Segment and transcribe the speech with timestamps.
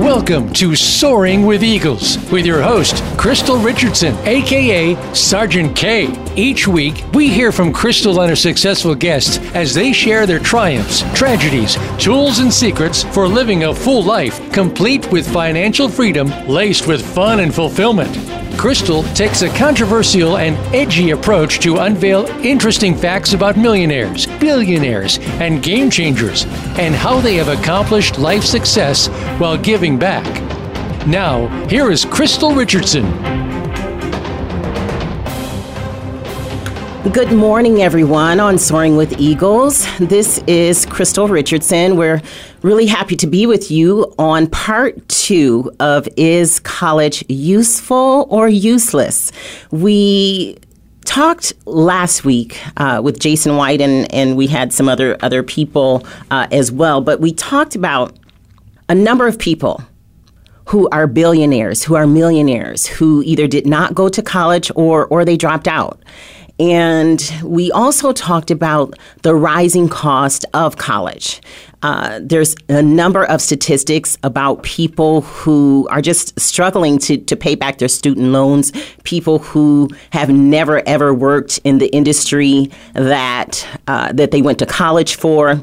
[0.00, 6.08] Welcome to Soaring with Eagles with your host, Crystal Richardson, aka Sergeant K.
[6.34, 11.02] Each week, we hear from Crystal and her successful guests as they share their triumphs,
[11.12, 17.04] tragedies, tools, and secrets for living a full life, complete with financial freedom, laced with
[17.04, 18.39] fun and fulfillment.
[18.60, 25.62] Crystal takes a controversial and edgy approach to unveil interesting facts about millionaires, billionaires, and
[25.62, 26.44] game changers,
[26.78, 29.06] and how they have accomplished life success
[29.38, 30.26] while giving back.
[31.06, 33.49] Now, here is Crystal Richardson.
[37.08, 39.86] Good morning, everyone, on Soaring with Eagles.
[39.98, 41.96] This is Crystal Richardson.
[41.96, 42.20] We're
[42.60, 49.32] really happy to be with you on part two of Is College Useful or Useless?
[49.70, 50.58] We
[51.06, 56.06] talked last week uh, with Jason White, and, and we had some other, other people
[56.30, 58.14] uh, as well, but we talked about
[58.90, 59.82] a number of people
[60.66, 65.24] who are billionaires, who are millionaires, who either did not go to college or, or
[65.24, 66.00] they dropped out.
[66.60, 71.40] And we also talked about the rising cost of college.
[71.82, 77.54] Uh, there's a number of statistics about people who are just struggling to, to pay
[77.54, 78.72] back their student loans,
[79.04, 84.66] people who have never ever worked in the industry that uh, that they went to
[84.66, 85.58] college for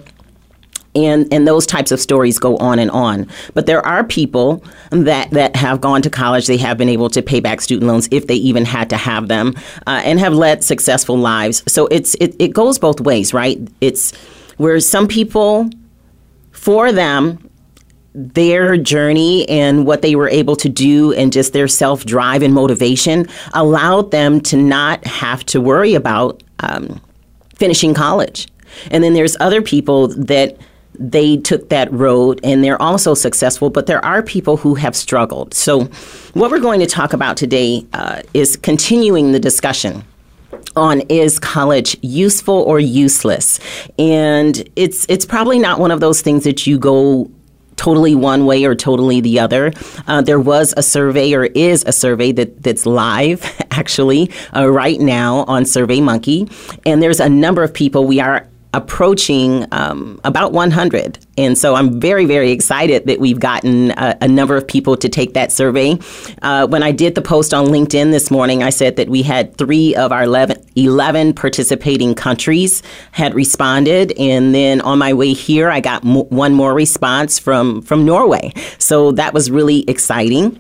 [1.06, 3.28] and and those types of stories go on and on.
[3.54, 7.22] But there are people that that have gone to college, they have been able to
[7.22, 9.54] pay back student loans if they even had to have them,
[9.86, 11.64] uh, and have led successful lives.
[11.68, 13.60] So it's it, it goes both ways, right?
[13.82, 14.14] It's
[14.58, 15.70] where some people,
[16.52, 17.48] for them,
[18.18, 22.54] their journey and what they were able to do and just their self drive and
[22.54, 27.00] motivation allowed them to not have to worry about um,
[27.56, 28.48] finishing college.
[28.90, 30.58] And then there's other people that
[31.00, 35.54] they took that road and they're also successful, but there are people who have struggled.
[35.54, 35.86] So,
[36.34, 40.04] what we're going to talk about today uh, is continuing the discussion
[40.76, 43.60] on is college useful or useless
[43.98, 47.30] and it's it's probably not one of those things that you go
[47.78, 49.72] totally one way or totally the other.
[50.08, 55.00] Uh, there was a survey or is a survey that, that's live actually uh, right
[55.00, 58.06] now on SurveyMonkey, and there's a number of people.
[58.06, 61.20] We are approaching um, about 100.
[61.38, 65.08] And so I'm very, very excited that we've gotten a, a number of people to
[65.08, 65.98] take that survey.
[66.42, 69.56] Uh, when I did the post on LinkedIn this morning, I said that we had
[69.58, 74.12] three of our 11, 11 participating countries had responded.
[74.20, 78.54] And then on my way here, I got mo- one more response from, from Norway.
[78.80, 80.60] So that was really exciting.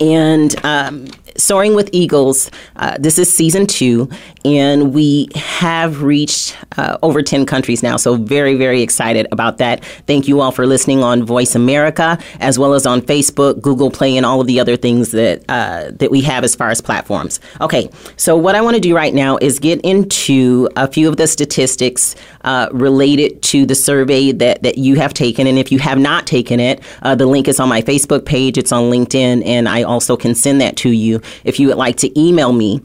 [0.00, 1.06] And um,
[1.38, 4.10] Soaring with Eagles, uh, this is season two,
[4.44, 7.96] and we have reached uh, over 10 countries now.
[7.96, 9.84] So, very, very excited about that.
[10.06, 14.16] Thank you all for listening on Voice America, as well as on Facebook, Google Play,
[14.16, 17.40] and all of the other things that, uh, that we have as far as platforms.
[17.60, 21.16] Okay, so what I want to do right now is get into a few of
[21.16, 25.46] the statistics uh, related to the survey that, that you have taken.
[25.46, 28.58] And if you have not taken it, uh, the link is on my Facebook page,
[28.58, 31.96] it's on LinkedIn, and I also can send that to you if you would like
[31.98, 32.80] to email me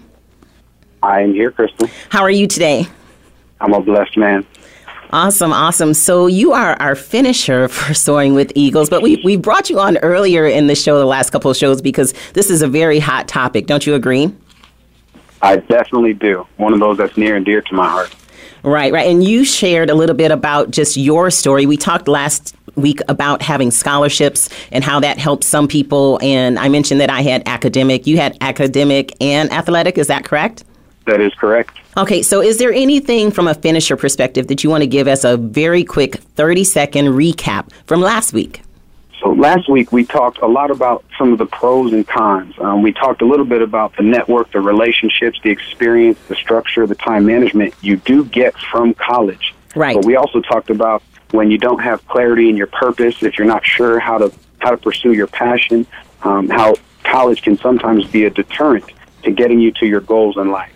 [1.04, 1.90] I am here, Kristen.
[2.10, 2.88] How are you today?
[3.62, 4.46] I'm a blessed man.
[5.12, 5.94] Awesome, awesome.
[5.94, 9.98] So you are our finisher for Soaring with Eagles, but we we brought you on
[10.00, 13.28] earlier in the show, the last couple of shows, because this is a very hot
[13.28, 13.68] topic.
[13.68, 14.34] Don't you agree?
[15.42, 16.46] I definitely do.
[16.58, 18.14] One of those that's near and dear to my heart.
[18.64, 19.08] Right, right.
[19.08, 21.66] And you shared a little bit about just your story.
[21.66, 26.20] We talked last week about having scholarships and how that helps some people.
[26.22, 28.08] And I mentioned that I had academic.
[28.08, 29.98] You had academic and athletic.
[29.98, 30.64] Is that correct?
[31.08, 31.78] That is correct.
[31.96, 35.24] Okay, so is there anything from a finisher perspective that you want to give us
[35.24, 38.62] a very quick 30 second recap from last week?
[39.22, 42.54] So last week we talked a lot about some of the pros and cons.
[42.60, 46.86] Um, we talked a little bit about the network, the relationships, the experience, the structure,
[46.86, 49.56] the time management you do get from college.
[49.76, 49.96] Right.
[49.96, 51.02] But we also talked about
[51.32, 54.72] when you don't have clarity in your purpose, if you're not sure how to how
[54.72, 55.88] to pursue your passion,
[56.24, 58.86] um, how college can sometimes be a deterrent
[59.24, 60.74] to getting you to your goals in life.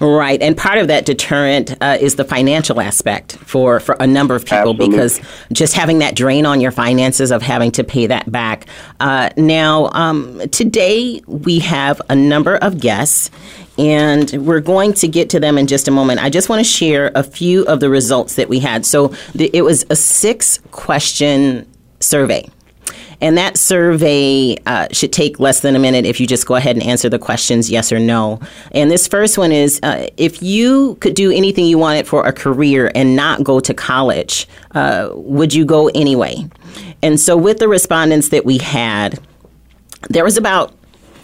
[0.00, 4.34] Right, and part of that deterrent uh, is the financial aspect for, for a number
[4.34, 4.88] of people Absolutely.
[4.88, 5.20] because
[5.52, 8.66] just having that drain on your finances of having to pay that back.
[9.00, 13.30] Uh, now, um, today we have a number of guests,
[13.78, 16.22] and we're going to get to them in just a moment.
[16.22, 18.84] I just want to share a few of the results that we had.
[18.84, 21.66] So the, it was a six question
[22.00, 22.48] survey.
[23.20, 26.76] And that survey uh, should take less than a minute if you just go ahead
[26.76, 28.40] and answer the questions yes or no.
[28.72, 32.32] And this first one is uh, if you could do anything you wanted for a
[32.32, 36.48] career and not go to college, uh, would you go anyway?
[37.02, 39.18] And so, with the respondents that we had,
[40.08, 40.75] there was about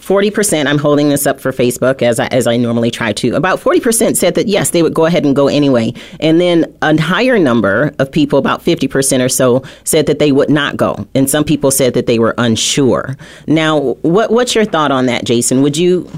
[0.03, 3.35] 40%, I'm holding this up for Facebook as I, as I normally try to.
[3.35, 5.93] About 40% said that yes, they would go ahead and go anyway.
[6.19, 10.49] And then a higher number of people, about 50% or so, said that they would
[10.49, 11.07] not go.
[11.15, 13.15] And some people said that they were unsure.
[13.47, 15.61] Now, what, what's your thought on that, Jason?
[15.61, 16.11] Would you,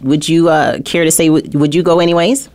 [0.00, 2.48] would you uh, care to say, would, would you go anyways?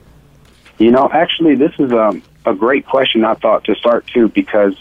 [0.79, 4.75] You know, actually, this is um, a great question I thought to start to because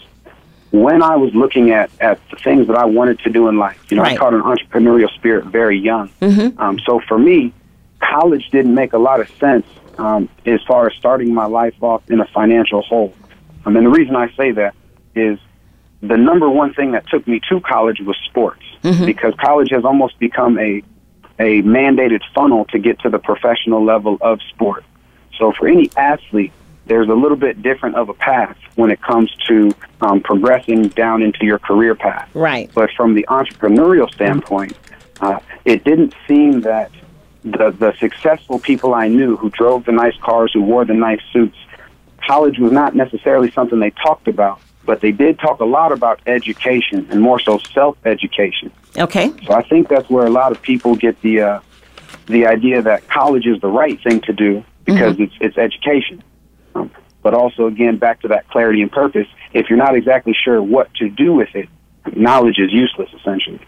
[0.73, 3.79] when I was looking at, at the things that I wanted to do in life,
[3.91, 4.13] you know, right.
[4.13, 6.09] I caught an entrepreneurial spirit very young.
[6.19, 6.59] Mm-hmm.
[6.59, 7.53] Um, so for me,
[7.99, 9.67] college didn't make a lot of sense
[9.99, 13.13] um, as far as starting my life off in a financial hole.
[13.65, 14.73] Um, and the reason I say that
[15.13, 15.37] is
[16.01, 19.05] the number one thing that took me to college was sports mm-hmm.
[19.05, 20.81] because college has almost become a
[21.39, 24.83] a mandated funnel to get to the professional level of sport.
[25.37, 26.51] So for any athlete,
[26.85, 29.71] there's a little bit different of a path when it comes to
[30.01, 32.29] um, progressing down into your career path.
[32.33, 32.69] Right.
[32.73, 34.73] But from the entrepreneurial standpoint,
[35.21, 36.91] uh, it didn't seem that
[37.43, 41.21] the the successful people I knew who drove the nice cars, who wore the nice
[41.31, 41.57] suits,
[42.25, 46.21] college was not necessarily something they talked about, but they did talk a lot about
[46.25, 48.71] education and more so self education.
[48.97, 49.33] Okay.
[49.45, 51.59] So I think that's where a lot of people get the uh,
[52.27, 55.23] the idea that college is the right thing to do because mm-hmm.
[55.23, 56.23] it's it's education.
[57.21, 59.27] But also, again, back to that clarity and purpose.
[59.53, 61.69] If you're not exactly sure what to do with it,
[62.15, 63.61] knowledge is useless, essentially.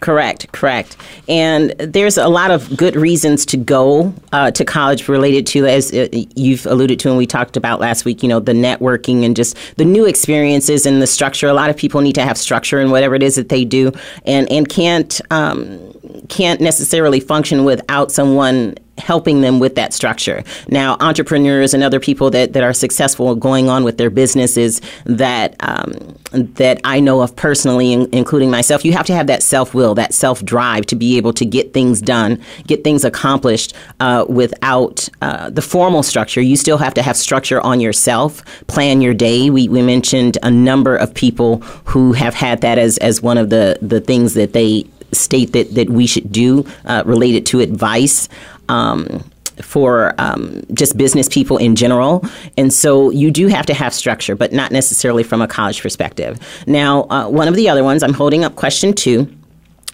[0.00, 0.96] Correct, correct.
[1.28, 5.92] And there's a lot of good reasons to go uh, to college related to, as
[5.92, 9.36] uh, you've alluded to and we talked about last week, you know, the networking and
[9.36, 11.48] just the new experiences and the structure.
[11.48, 13.92] A lot of people need to have structure in whatever it is that they do
[14.24, 15.92] and, and can't, um,
[16.28, 20.44] can't necessarily function without someone helping them with that structure.
[20.68, 25.56] Now, entrepreneurs and other people that, that are successful going on with their businesses that
[25.60, 29.74] um, that I know of personally, in, including myself, you have to have that self
[29.74, 34.24] will, that self drive to be able to get things done, get things accomplished uh,
[34.28, 36.40] without uh, the formal structure.
[36.40, 39.50] You still have to have structure on yourself, plan your day.
[39.50, 43.50] We, we mentioned a number of people who have had that as, as one of
[43.50, 48.28] the, the things that they state that, that we should do uh, related to advice.
[48.70, 49.24] Um,
[49.62, 52.24] for um, just business people in general.
[52.56, 56.38] And so you do have to have structure, but not necessarily from a college perspective.
[56.66, 59.28] Now, uh, one of the other ones, I'm holding up question two,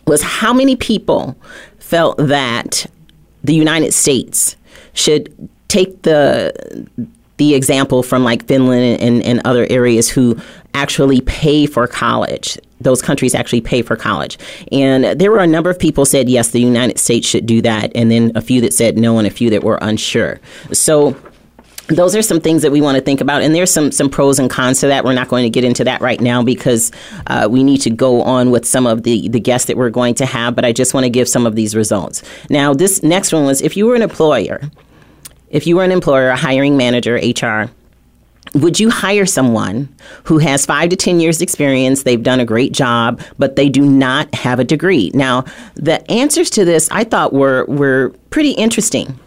[0.07, 1.37] was how many people
[1.81, 2.87] felt that
[3.43, 4.57] the United States
[4.93, 6.53] should take the
[7.37, 10.39] the example from like Finland and, and other areas who
[10.75, 12.59] actually pay for college.
[12.81, 14.39] Those countries actually pay for college.
[14.71, 17.93] And there were a number of people said, yes, the United States should do that.
[17.95, 20.41] And then a few that said no, and a few that were unsure.
[20.73, 21.17] So
[21.89, 24.41] those are some things that we want to think about and there's some some pros
[24.41, 26.91] and cons to that we're not going to get into that right now because
[27.29, 30.13] uh, we need to go on with some of the the guests that we're going
[30.13, 33.33] to have but i just want to give some of these results now this next
[33.33, 34.61] one was if you were an employer
[35.57, 37.71] if you were an employer, a hiring manager, HR,
[38.53, 39.89] would you hire someone
[40.25, 42.03] who has five to 10 years experience?
[42.03, 45.11] They've done a great job, but they do not have a degree.
[45.15, 49.19] Now, the answers to this I thought were, were pretty interesting.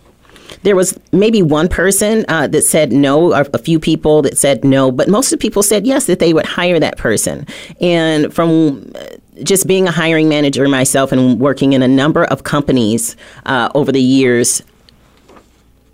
[0.62, 4.64] There was maybe one person uh, that said no, or a few people that said
[4.64, 7.48] no, but most of the people said yes, that they would hire that person.
[7.82, 9.06] And from uh,
[9.44, 13.16] just being a hiring manager myself and working in a number of companies
[13.48, 14.62] uh, over the years,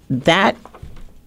[0.10, 0.56] that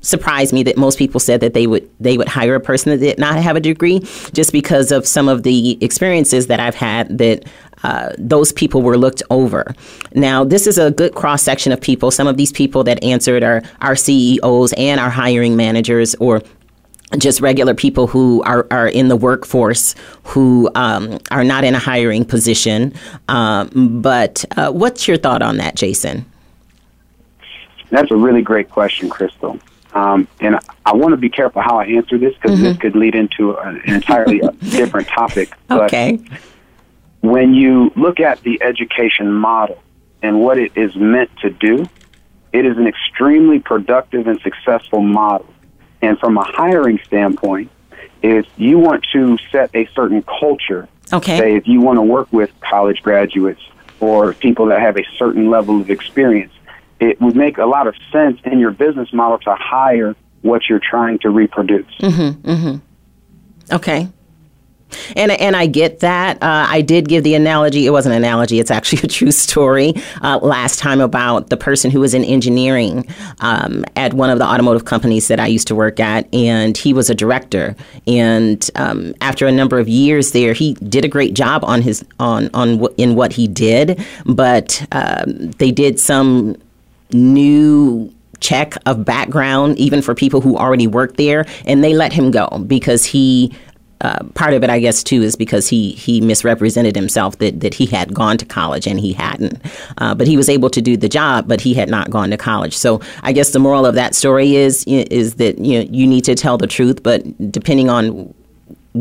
[0.01, 2.99] surprised me that most people said that they would they would hire a person that
[2.99, 4.01] did not have a degree
[4.33, 7.45] just because of some of the experiences that I've had that
[7.83, 9.75] uh, those people were looked over.
[10.15, 12.11] Now, this is a good cross section of people.
[12.11, 16.43] Some of these people that answered are our CEOs and our hiring managers or
[17.17, 19.95] just regular people who are, are in the workforce
[20.25, 22.93] who um, are not in a hiring position.
[23.29, 26.27] Um, but uh, what's your thought on that, Jason?
[27.91, 29.59] That's a really great question, Crystal.
[29.95, 32.65] Um, and I want to be careful how I answer this because mm-hmm.
[32.65, 35.53] this could lead into an entirely different topic.
[35.71, 36.17] Okay.
[36.17, 36.41] But
[37.21, 39.83] when you look at the education model
[40.23, 41.89] and what it is meant to do,
[42.53, 45.49] it is an extremely productive and successful model.
[46.01, 47.71] And from a hiring standpoint,
[48.23, 51.39] if you want to set a certain culture, okay.
[51.39, 53.63] say if you want to work with college graduates
[54.01, 56.53] or people that have a certain level of experience,
[57.01, 60.81] it would make a lot of sense in your business model to hire what you're
[60.81, 61.93] trying to reproduce.
[62.01, 63.75] Mm-hmm, mm-hmm.
[63.75, 64.09] Okay.
[65.17, 66.43] And and I get that.
[66.43, 67.87] Uh, I did give the analogy.
[67.87, 68.59] It wasn't an analogy.
[68.59, 69.93] It's actually a true story.
[70.23, 73.07] Uh, last time about the person who was in engineering
[73.41, 76.95] um, at one of the automotive companies that I used to work at, and he
[76.95, 77.77] was a director.
[78.07, 82.05] And um, after a number of years there, he did a great job on his
[82.19, 84.03] on on in what he did.
[84.25, 86.57] But um, they did some
[87.13, 92.31] new check of background even for people who already worked there and they let him
[92.31, 93.53] go because he
[94.01, 97.75] uh, part of it, I guess, too, is because he he misrepresented himself that that
[97.75, 99.61] he had gone to college and he hadn't.
[99.99, 102.37] Uh, but he was able to do the job, but he had not gone to
[102.37, 102.77] college.
[102.77, 106.25] So I guess the moral of that story is is that you know, you need
[106.25, 108.33] to tell the truth, but depending on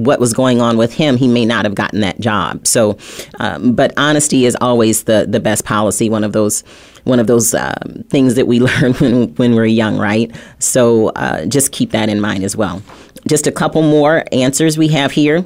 [0.04, 2.66] what was going on with him, he may not have gotten that job.
[2.68, 2.98] So,
[3.40, 6.10] um, but honesty is always the the best policy.
[6.10, 6.62] One of those
[7.04, 10.34] one of those um, things that we learn when when we're young, right?
[10.60, 12.82] So uh, just keep that in mind as well.
[13.28, 15.44] Just a couple more answers we have here.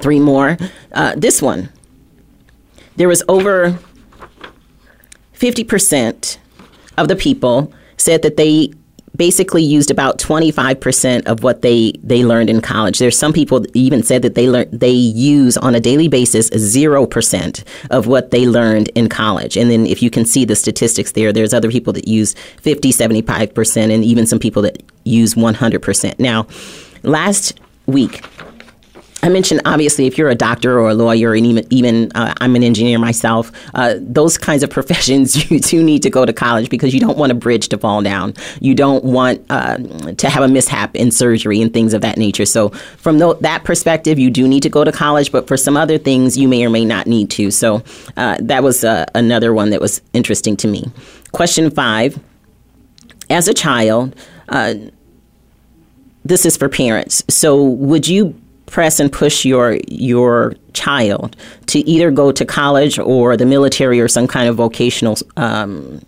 [0.00, 0.56] Three more.
[0.92, 1.70] Uh, this one.
[2.96, 3.78] There was over
[5.34, 6.38] 50%
[6.96, 8.72] of the people said that they
[9.16, 12.98] basically used about 25% of what they, they learned in college.
[12.98, 17.64] There's some people even said that they learn they use on a daily basis 0%
[17.90, 19.56] of what they learned in college.
[19.56, 22.90] And then if you can see the statistics there, there's other people that use 50,
[22.90, 26.18] 75% and even some people that use 100%.
[26.18, 26.46] Now,
[27.02, 28.24] last week
[29.24, 32.54] I mentioned obviously if you're a doctor or a lawyer, and even even uh, I'm
[32.56, 36.68] an engineer myself, uh, those kinds of professions you do need to go to college
[36.68, 38.34] because you don't want a bridge to fall down.
[38.60, 39.78] You don't want uh,
[40.12, 42.44] to have a mishap in surgery and things of that nature.
[42.44, 45.74] So from th- that perspective, you do need to go to college, but for some
[45.74, 47.50] other things, you may or may not need to.
[47.50, 47.82] So
[48.18, 50.84] uh, that was uh, another one that was interesting to me.
[51.32, 52.18] Question five:
[53.30, 54.14] As a child.
[54.50, 54.74] Uh,
[56.26, 57.22] this is for parents.
[57.28, 58.34] So, would you
[58.74, 64.08] press and push your your child to either go to college or the military or
[64.08, 66.02] some kind of vocational um,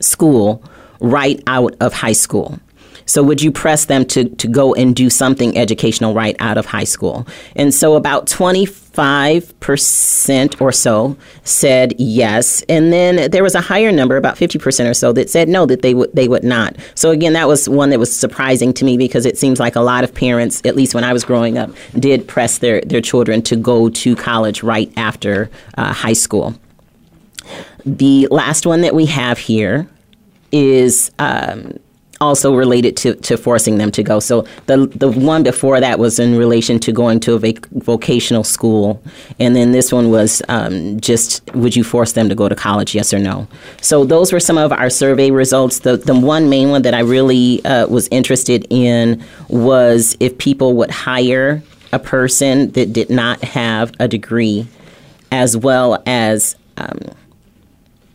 [0.00, 0.64] school
[1.00, 2.58] right out of high school.
[3.04, 6.64] So would you press them to, to go and do something educational right out of
[6.64, 7.26] high school?
[7.54, 8.26] And so about
[9.00, 12.62] 25% or so said yes.
[12.68, 15.80] And then there was a higher number, about 50% or so, that said no, that
[15.82, 16.76] they would they would not.
[16.94, 19.80] So again, that was one that was surprising to me because it seems like a
[19.80, 23.40] lot of parents, at least when I was growing up, did press their, their children
[23.42, 26.54] to go to college right after uh, high school.
[27.86, 29.88] The last one that we have here
[30.52, 31.78] is um,
[32.20, 34.20] also related to, to forcing them to go.
[34.20, 38.44] So the the one before that was in relation to going to a vac- vocational
[38.44, 39.02] school,
[39.38, 42.94] and then this one was um, just would you force them to go to college?
[42.94, 43.48] Yes or no.
[43.80, 45.80] So those were some of our survey results.
[45.80, 50.74] The the one main one that I really uh, was interested in was if people
[50.74, 51.62] would hire
[51.92, 54.68] a person that did not have a degree,
[55.32, 56.98] as well as um,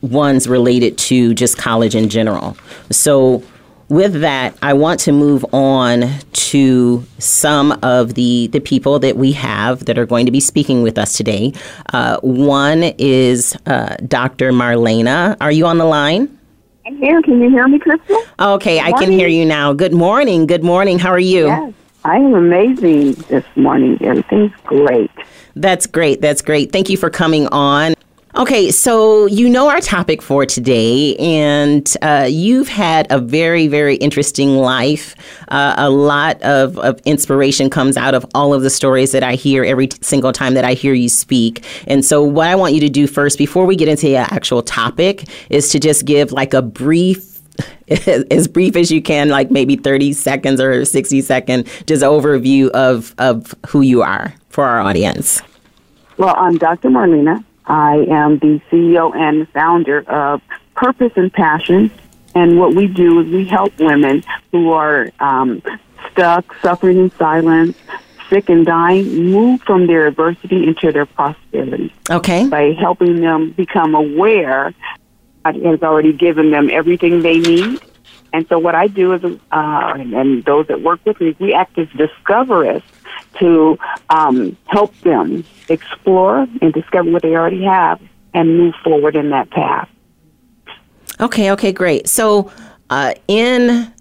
[0.01, 2.55] ones related to just college in general.
[2.91, 3.43] So
[3.89, 9.31] with that, I want to move on to some of the, the people that we
[9.33, 11.53] have that are going to be speaking with us today.
[11.93, 14.51] Uh, one is uh, Dr.
[14.51, 15.37] Marlena.
[15.39, 16.37] Are you on the line?
[16.85, 17.21] I'm here.
[17.21, 18.21] Can you hear me, Crystal?
[18.39, 19.73] Okay, I can hear you now.
[19.73, 20.45] Good morning.
[20.45, 20.99] Good morning.
[20.99, 21.47] How are you?
[21.47, 21.73] Yes,
[22.03, 23.97] I am amazing this morning.
[24.01, 25.09] Everything's great.
[25.55, 26.21] That's great.
[26.21, 26.71] That's great.
[26.71, 27.95] Thank you for coming on.
[28.37, 33.95] Okay, so you know our topic for today, and uh, you've had a very, very
[33.95, 35.15] interesting life.
[35.47, 39.35] Uh, a lot of, of inspiration comes out of all of the stories that I
[39.35, 41.63] hear every single time that I hear you speak.
[41.87, 44.61] And so, what I want you to do first, before we get into the actual
[44.61, 47.39] topic, is to just give like a brief
[47.87, 53.15] as brief as you can, like maybe 30 seconds or 60 second, just overview of,
[53.17, 55.41] of who you are for our audience.
[56.17, 56.89] Well, I'm Dr.
[56.89, 57.41] Marlena.
[57.67, 60.41] I am the CEO and founder of
[60.75, 61.91] Purpose and Passion.
[62.33, 65.61] And what we do is we help women who are um,
[66.11, 67.77] stuck, suffering in silence,
[68.29, 71.93] sick and dying, move from their adversity into their prosperity.
[72.09, 72.47] Okay.
[72.47, 74.73] By helping them become aware
[75.45, 77.79] God has already given them everything they need.
[78.33, 81.77] And so what I do is, uh, and those that work with me, we act
[81.77, 82.81] as discoverers
[83.39, 83.77] to
[84.09, 88.01] um, help them explore and discover what they already have
[88.33, 89.89] and move forward in that path.
[91.19, 92.07] Okay, okay, great.
[92.07, 92.51] So,
[92.89, 93.91] uh, in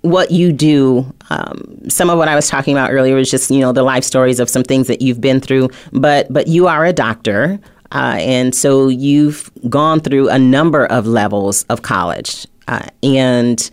[0.00, 3.60] what you do, um, some of what I was talking about earlier was just you
[3.60, 5.68] know the life stories of some things that you've been through.
[5.92, 7.60] But but you are a doctor.
[7.92, 12.46] Uh, and so you've gone through a number of levels of college.
[12.66, 13.70] Uh, and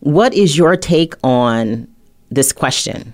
[0.00, 1.88] what is your take on
[2.30, 3.12] this question?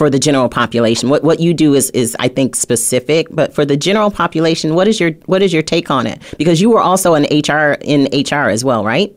[0.00, 1.10] For the general population.
[1.10, 4.88] What what you do is is I think specific, but for the general population, what
[4.88, 6.22] is your what is your take on it?
[6.38, 9.14] Because you were also an HR in HR as well, right?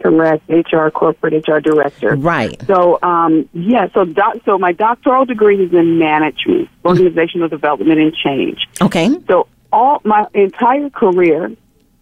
[0.00, 2.16] Correct, HR corporate HR director.
[2.16, 2.58] Right.
[2.66, 3.90] So, um, yeah.
[3.92, 8.66] So, doc, so my doctoral degree is in management, organizational development, and change.
[8.80, 9.10] Okay.
[9.28, 11.54] So, all my entire career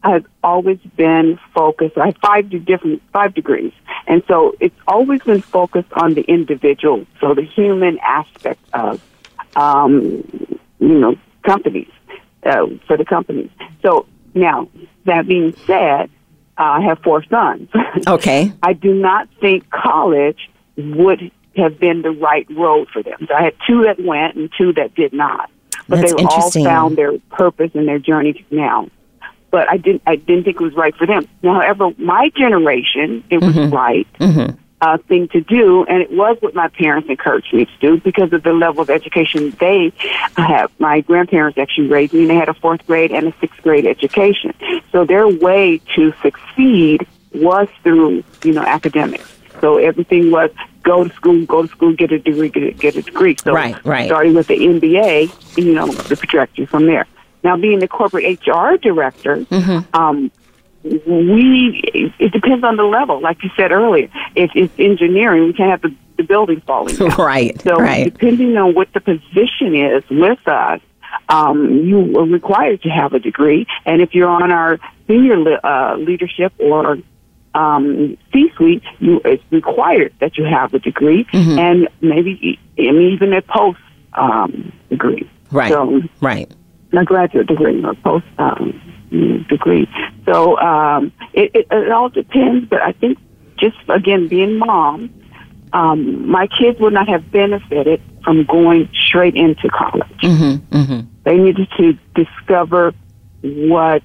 [0.03, 1.99] has always been focused.
[1.99, 3.73] I have five different five degrees,
[4.07, 9.03] and so it's always been focused on the individual, so the human aspect of,
[9.57, 10.25] um,
[10.79, 11.91] you know, companies
[12.45, 13.51] uh, for the companies.
[13.83, 14.69] So now
[15.05, 16.11] that being said,
[16.57, 17.69] I have four sons.
[18.07, 18.53] Okay.
[18.63, 23.27] I do not think college would have been the right road for them.
[23.27, 25.51] So I had two that went and two that did not.
[25.89, 28.89] But That's they all found their purpose and their journey now
[29.51, 31.29] but I didn't I didn't think it was right for them.
[31.43, 33.75] Now, however, my generation, it was mm-hmm.
[33.75, 34.57] right mm-hmm.
[34.81, 38.33] Uh, thing to do, and it was what my parents encouraged me to do because
[38.33, 39.93] of the level of education they
[40.37, 40.71] have.
[40.79, 43.87] My grandparents actually raised me; and they had a fourth grade and a sixth grade
[43.87, 44.55] education.
[44.93, 49.37] So their way to succeed was through you know academics.
[49.61, 50.51] So everything was
[50.83, 53.37] go to school, go to school, get a degree, get a, get a degree.
[53.43, 54.07] So right, right.
[54.07, 57.07] starting with the MBA, you know, the trajectory from there.
[57.43, 59.97] Now, being the corporate HR director, mm-hmm.
[59.97, 60.31] um,
[60.83, 63.21] we it depends on the level.
[63.21, 67.11] Like you said earlier, if it's engineering, we can't have the, the building falling down.
[67.19, 67.61] right.
[67.63, 68.05] So, right.
[68.05, 70.81] depending on what the position is with us,
[71.29, 73.67] um, you are required to have a degree.
[73.85, 76.99] And if you're on our senior uh, leadership or
[77.55, 81.59] um, C-suite, you, it's required that you have a degree, mm-hmm.
[81.59, 83.81] and maybe even a post
[84.13, 85.29] um, degree.
[85.51, 85.73] Right.
[85.73, 86.51] So, right
[86.93, 89.89] a graduate degree or post um, degree.
[90.25, 93.19] So um, it, it, it all depends, but I think
[93.59, 95.11] just again being mom,
[95.73, 100.09] um, my kids would not have benefited from going straight into college.
[100.23, 101.01] Mm-hmm, mm-hmm.
[101.25, 102.93] They needed to discover
[103.43, 104.03] what,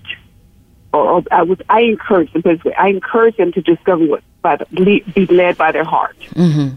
[0.93, 2.41] or, or I was I encourage them.
[2.41, 4.65] Basically, I encourage them to discover what by the,
[5.15, 6.17] be led by their heart.
[6.31, 6.75] Mm-hmm.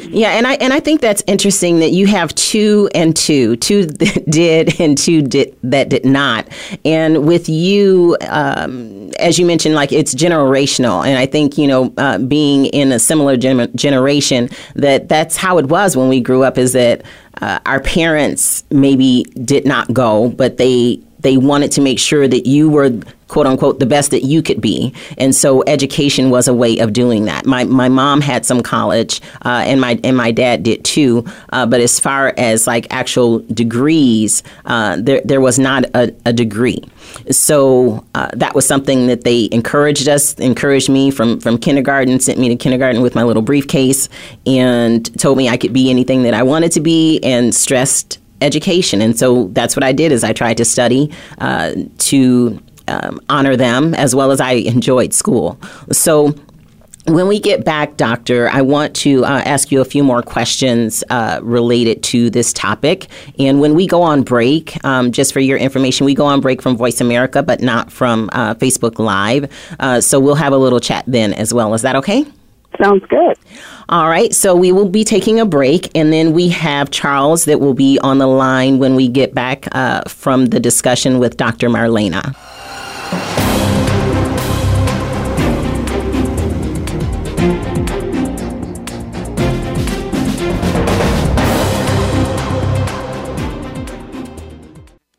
[0.00, 3.86] Yeah, and I and I think that's interesting that you have two and two, two
[3.86, 6.48] that did and two did, that did not.
[6.84, 11.92] And with you, um, as you mentioned, like it's generational, and I think you know,
[11.98, 16.44] uh, being in a similar gen- generation, that that's how it was when we grew
[16.44, 16.58] up.
[16.58, 17.02] Is that
[17.40, 22.46] uh, our parents maybe did not go, but they they wanted to make sure that
[22.46, 22.90] you were
[23.32, 24.92] quote unquote the best that you could be.
[25.16, 27.46] And so education was a way of doing that.
[27.46, 31.24] My my mom had some college uh, and my and my dad did too.
[31.50, 36.32] Uh, but as far as like actual degrees uh, there there was not a, a
[36.34, 36.84] degree.
[37.30, 42.38] So uh, that was something that they encouraged us encouraged me from from kindergarten sent
[42.38, 44.10] me to kindergarten with my little briefcase
[44.44, 49.00] and told me I could be anything that I wanted to be and stressed education.
[49.00, 51.72] And so that's what I did is I tried to study uh,
[52.10, 55.58] to um, honor them as well as I enjoyed school.
[55.90, 56.34] So
[57.06, 61.02] when we get back, Doctor, I want to uh, ask you a few more questions
[61.10, 63.08] uh, related to this topic.
[63.38, 66.62] And when we go on break, um, just for your information, we go on break
[66.62, 69.50] from Voice America, but not from uh, Facebook Live.
[69.80, 71.74] Uh, so we'll have a little chat then as well.
[71.74, 72.24] Is that okay?
[72.80, 73.36] Sounds good.
[73.88, 77.60] All right, so we will be taking a break, and then we have Charles that
[77.60, 81.68] will be on the line when we get back uh, from the discussion with Dr.
[81.68, 82.34] Marlena.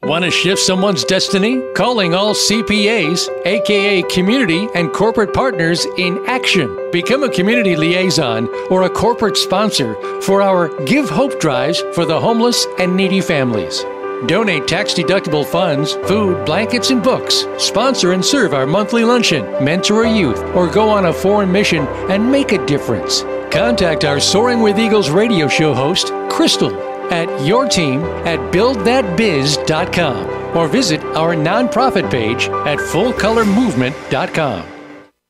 [0.04, 1.62] Want to shift someone's destiny?
[1.76, 6.78] Calling all CPAs, aka community and corporate partners in action.
[6.92, 12.20] Become a community liaison or a corporate sponsor for our Give Hope drives for the
[12.20, 13.82] homeless and needy families.
[14.26, 17.46] Donate tax deductible funds, food, blankets, and books.
[17.58, 21.88] Sponsor and serve our monthly luncheon, mentor a youth, or go on a foreign mission
[22.10, 23.22] and make a difference.
[23.54, 30.68] Contact our Soaring with Eagles radio show host, Crystal at your team at buildthatbiz.com or
[30.68, 34.73] visit our nonprofit page at fullcolormovement.com.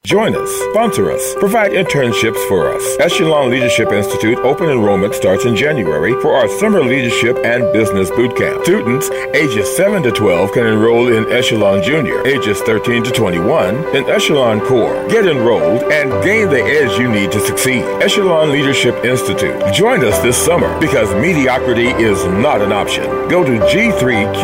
[0.05, 2.83] Join us, sponsor us, provide internships for us.
[2.99, 8.35] Echelon Leadership Institute open enrollment starts in January for our summer leadership and business boot
[8.35, 8.65] camp.
[8.65, 14.03] Students ages 7 to 12 can enroll in Echelon Junior, ages 13 to 21 in
[14.09, 15.07] Echelon Core.
[15.07, 17.85] Get enrolled and gain the edge you need to succeed.
[18.01, 19.73] Echelon Leadership Institute.
[19.73, 23.05] Join us this summer because mediocrity is not an option.
[23.29, 24.43] Go to g3qara.com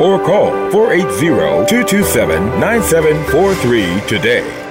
[0.00, 4.63] or call 480 227 9743 today.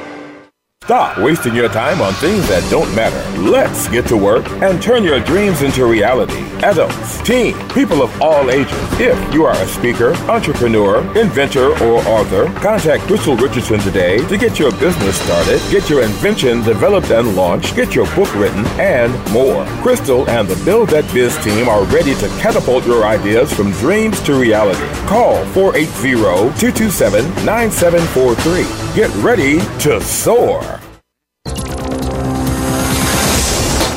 [0.84, 3.40] Stop wasting your time on things that don't matter.
[3.40, 6.42] Let's get to work and turn your dreams into reality.
[6.62, 8.78] Adults, teens, people of all ages.
[9.00, 14.60] If you are a speaker, entrepreneur, inventor, or author, contact Crystal Richardson today to get
[14.60, 19.66] your business started, get your invention developed and launched, get your book written, and more.
[19.82, 24.22] Crystal and the Build That Biz team are ready to catapult your ideas from dreams
[24.24, 24.86] to reality.
[25.08, 28.96] Call 480 227 9743.
[28.96, 30.73] Get ready to soar.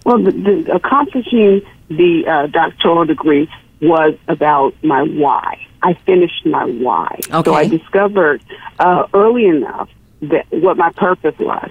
[0.05, 3.49] Well, the, the accomplishing the doctoral degree
[3.81, 5.65] was about my why.
[5.83, 7.19] I finished my why.
[7.29, 7.49] Okay.
[7.49, 8.43] So I discovered
[8.79, 9.89] uh, early enough
[10.21, 11.69] that what my purpose was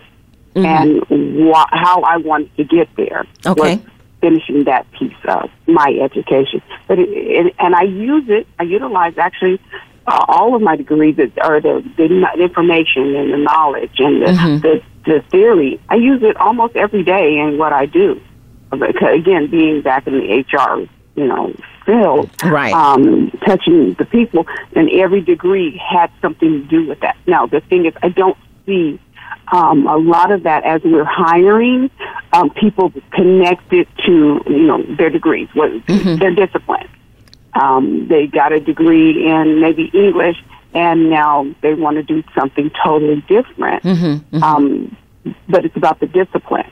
[0.55, 0.64] mm-hmm.
[0.64, 3.27] and wh- how I wanted to get there.
[3.45, 3.81] Okay.
[4.21, 8.47] finishing that piece of my education, but it, it, and I use it.
[8.59, 9.61] I utilize actually
[10.07, 14.27] uh, all of my degrees that are the, the information and the knowledge and the,
[14.27, 14.61] mm-hmm.
[14.61, 15.81] the the theory.
[15.88, 18.21] I use it almost every day in what I do.
[18.73, 22.72] Again, being back in the HR, you know, field, right.
[22.72, 27.16] um, touching the people, and every degree had something to do with that.
[27.26, 29.00] Now, the thing is, I don't see
[29.48, 31.90] um, a lot of that as we're hiring
[32.33, 36.16] um, people connected to you know their degrees, what mm-hmm.
[36.16, 36.88] their discipline.
[37.55, 40.37] Um, they got a degree in maybe English,
[40.74, 43.83] and now they want to do something totally different.
[43.83, 44.37] Mm-hmm.
[44.37, 44.42] Mm-hmm.
[44.42, 44.96] Um,
[45.48, 46.70] but it's about the discipline.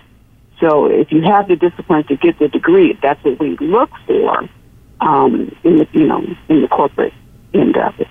[0.61, 4.49] So if you have the discipline to get the degree, that's what we look for
[5.01, 7.13] um, in the you know in the corporate
[7.55, 8.09] end of it.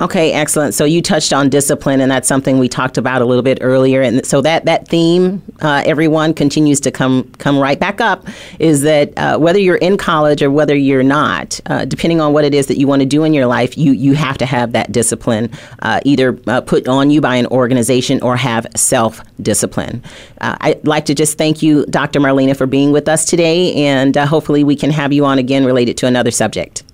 [0.00, 0.72] Okay, excellent.
[0.72, 4.00] So you touched on discipline, and that's something we talked about a little bit earlier.
[4.00, 8.26] And so that that theme, uh, everyone continues to come come right back up.
[8.58, 12.46] Is that uh, whether you're in college or whether you're not, uh, depending on what
[12.46, 14.72] it is that you want to do in your life, you you have to have
[14.72, 20.02] that discipline, uh, either uh, put on you by an organization or have self discipline.
[20.40, 22.20] Uh, I'd like to just thank you, Dr.
[22.20, 25.98] Marlena, for being with us today, and hopefully we can have you on again related
[25.98, 26.84] to another subject.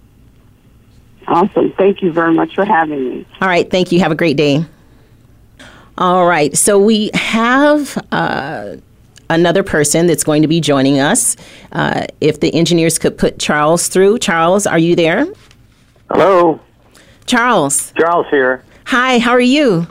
[1.28, 1.72] Awesome.
[1.72, 3.26] Thank you very much for having me.
[3.40, 3.68] All right.
[3.68, 3.98] Thank you.
[4.00, 4.64] Have a great day.
[5.98, 6.56] All right.
[6.56, 8.76] So we have uh,
[9.30, 11.36] another person that's going to be joining us.
[11.72, 14.18] Uh, if the engineers could put Charles through.
[14.18, 15.26] Charles, are you there?
[16.10, 16.60] Hello.
[17.26, 17.92] Charles.
[17.98, 18.62] Charles here.
[18.86, 19.18] Hi.
[19.18, 19.86] How are you?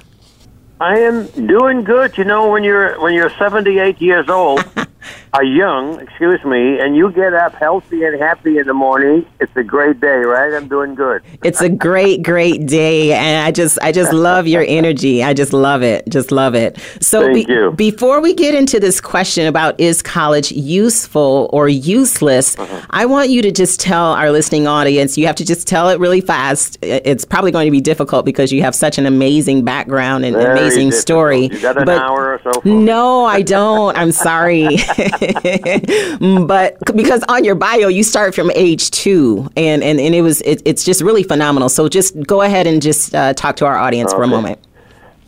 [0.80, 2.18] I am doing good.
[2.18, 4.64] You know, when you're when you're 78 years old,
[5.36, 9.52] are young, excuse me, and you get up healthy and happy in the morning, it's
[9.58, 10.54] a great day, right?
[10.54, 11.22] I'm doing good.
[11.44, 15.24] It's a great, great day, and I just, I just love your energy.
[15.24, 16.80] I just love it, just love it.
[17.02, 17.72] So, you.
[17.76, 22.82] before we get into this question about is college useful or useless, Uh-huh.
[22.92, 25.18] I want you to just tell our listening audience.
[25.18, 26.78] You have to just tell it really fast.
[26.82, 30.58] It's probably going to be difficult because you have such an amazing background and Very
[30.58, 31.02] amazing difficult.
[31.02, 31.42] story.
[31.48, 32.62] You got an But- hour or so.
[32.64, 33.98] No, I don't.
[33.98, 34.78] I'm sorry.
[36.48, 40.42] but because on your bio you start from age two, and and, and it was
[40.42, 41.70] it, it's just really phenomenal.
[41.70, 44.60] So just go ahead and just uh, talk to our audience for a moment.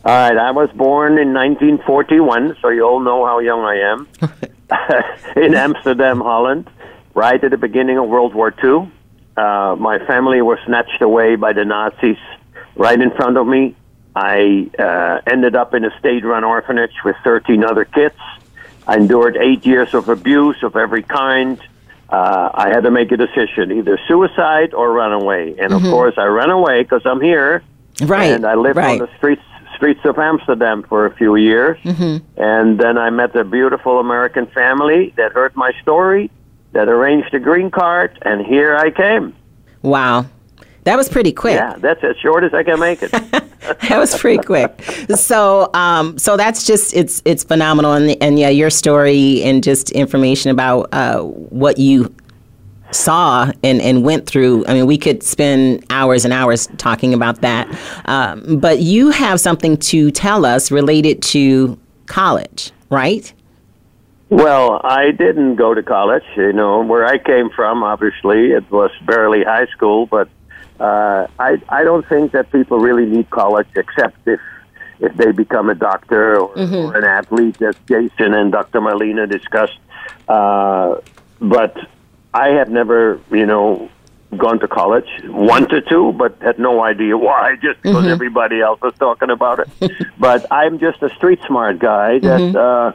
[0.04, 4.08] All right, I was born in 1941, so you all know how young I am.
[5.36, 6.70] in Amsterdam, Holland,
[7.14, 8.90] right at the beginning of World War II.
[9.36, 12.16] Uh, my family was snatched away by the Nazis
[12.76, 13.76] right in front of me.
[14.14, 18.16] I uh, ended up in a state run orphanage with 13 other kids.
[18.88, 21.60] I endured eight years of abuse of every kind.
[22.08, 25.54] Uh, I had to make a decision either suicide or run away.
[25.58, 27.62] And of course, I ran away because I'm here.
[28.02, 28.32] Right.
[28.32, 28.98] And I lived right.
[29.00, 29.42] on the streets
[29.76, 31.78] streets of Amsterdam for a few years.
[31.84, 32.42] Mm-hmm.
[32.42, 36.30] And then I met a beautiful American family that heard my story,
[36.72, 39.36] that arranged a green card, and here I came.
[39.82, 40.26] Wow.
[40.84, 41.56] That was pretty quick.
[41.56, 43.10] Yeah, that's as short as I can make it.
[43.10, 44.80] that was pretty quick.
[45.14, 49.90] So, um, so that's just it's it's phenomenal, and and yeah, your story and just
[49.90, 52.14] information about uh, what you
[52.90, 54.66] saw and, and went through.
[54.66, 57.68] I mean, we could spend hours and hours talking about that.
[58.06, 63.32] Um, but you have something to tell us related to college, right?
[64.30, 66.24] Well, I didn't go to college.
[66.36, 70.06] You know, where I came from, obviously, it was barely high school.
[70.06, 70.28] But
[70.80, 74.40] uh, I I don't think that people really need college, except if
[75.00, 78.80] if they become a doctor or, or an athlete, as Jason and Dr.
[78.80, 79.78] Marlena discussed.
[80.26, 80.96] Uh,
[81.40, 81.76] but
[82.34, 83.88] I have never, you know,
[84.36, 85.08] gone to college.
[85.24, 87.56] Wanted to, but had no idea why.
[87.62, 89.92] Just because everybody else was talking about it.
[90.18, 92.56] but I'm just a street smart guy that.
[92.56, 92.92] Uh,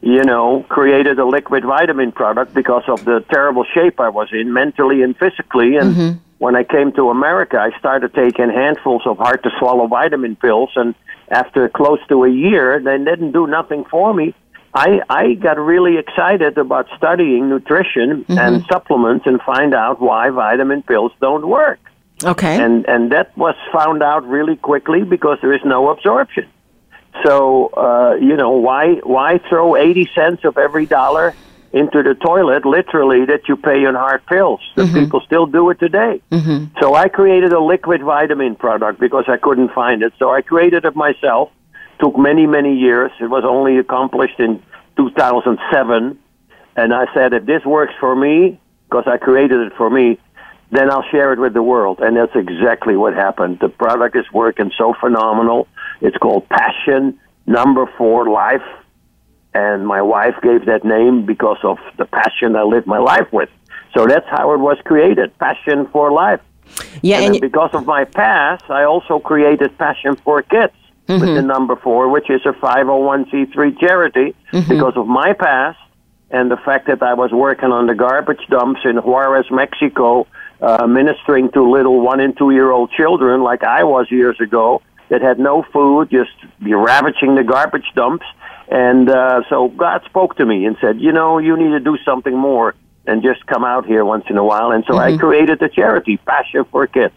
[0.00, 4.52] you know, created a liquid vitamin product because of the terrible shape I was in
[4.52, 5.74] mentally and physically.
[5.74, 10.36] And when I came to America, I started taking handfuls of hard to swallow vitamin
[10.36, 10.70] pills.
[10.76, 10.94] And
[11.28, 14.34] after close to a year, they didn't do nothing for me.
[14.72, 20.82] I, I got really excited about studying nutrition and supplements and find out why vitamin
[20.82, 21.80] pills don't work.
[22.22, 22.62] Okay.
[22.62, 26.48] And, and that was found out really quickly because there is no absorption.
[27.24, 31.34] So uh, you know why why throw eighty cents of every dollar
[31.72, 34.60] into the toilet, literally that you pay in hard pills?
[34.76, 34.94] The mm-hmm.
[34.94, 36.22] people still do it today.
[36.30, 36.78] Mm-hmm.
[36.80, 40.12] So I created a liquid vitamin product because I couldn't find it.
[40.18, 41.50] So I created it myself.
[42.00, 43.10] Took many many years.
[43.20, 44.62] It was only accomplished in
[44.96, 46.18] 2007,
[46.76, 50.18] and I said if this works for me because I created it for me,
[50.70, 52.00] then I'll share it with the world.
[52.00, 53.58] And that's exactly what happened.
[53.60, 55.68] The product is working so phenomenal.
[56.00, 58.62] It's called Passion Number Four Life.
[59.54, 63.48] And my wife gave that name because of the passion I lived my life with.
[63.94, 66.40] So that's how it was created Passion for Life.
[67.02, 70.74] yeah, And, and because of my past, I also created Passion for Kids
[71.08, 74.34] with the number four, which is a 501c3 charity
[74.68, 75.78] because of my past
[76.30, 80.26] and the fact that I was working on the garbage dumps in Juarez, Mexico,
[80.60, 84.82] uh, ministering to little one and two year old children like I was years ago
[85.08, 86.30] that had no food, just
[86.62, 88.26] be ravaging the garbage dumps.
[88.70, 91.96] And uh, so God spoke to me and said, you know, you need to do
[92.04, 92.74] something more
[93.06, 94.70] and just come out here once in a while.
[94.70, 97.14] And so I created the charity, Passion for Kids.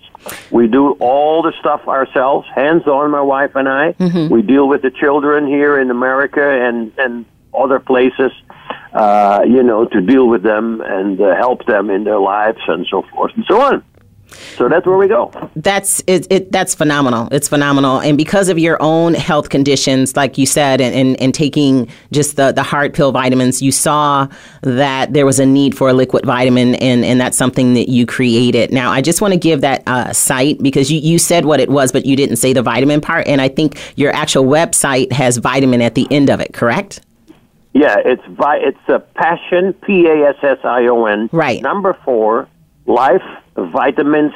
[0.50, 3.94] We do all the stuff ourselves, hands on, my wife and I.
[4.30, 8.32] We deal with the children here in America and, and other places,
[8.94, 12.88] uh, you know, to deal with them and uh, help them in their lives and
[12.90, 13.84] so forth and so on.
[14.58, 15.32] So that's where we go.
[15.56, 16.52] That's it, it.
[16.52, 17.28] That's phenomenal.
[17.32, 21.34] It's phenomenal, and because of your own health conditions, like you said, and, and, and
[21.34, 24.28] taking just the, the hard pill vitamins, you saw
[24.62, 28.06] that there was a need for a liquid vitamin, and, and that's something that you
[28.06, 28.72] created.
[28.72, 31.70] Now, I just want to give that uh, site because you, you said what it
[31.70, 35.38] was, but you didn't say the vitamin part, and I think your actual website has
[35.38, 36.54] vitamin at the end of it.
[36.54, 37.02] Correct?
[37.74, 41.30] Yeah, it's vi- it's a passion P A S S I O N.
[41.32, 41.62] Right.
[41.62, 42.50] Number four,
[42.86, 43.24] life
[43.66, 44.34] vitamins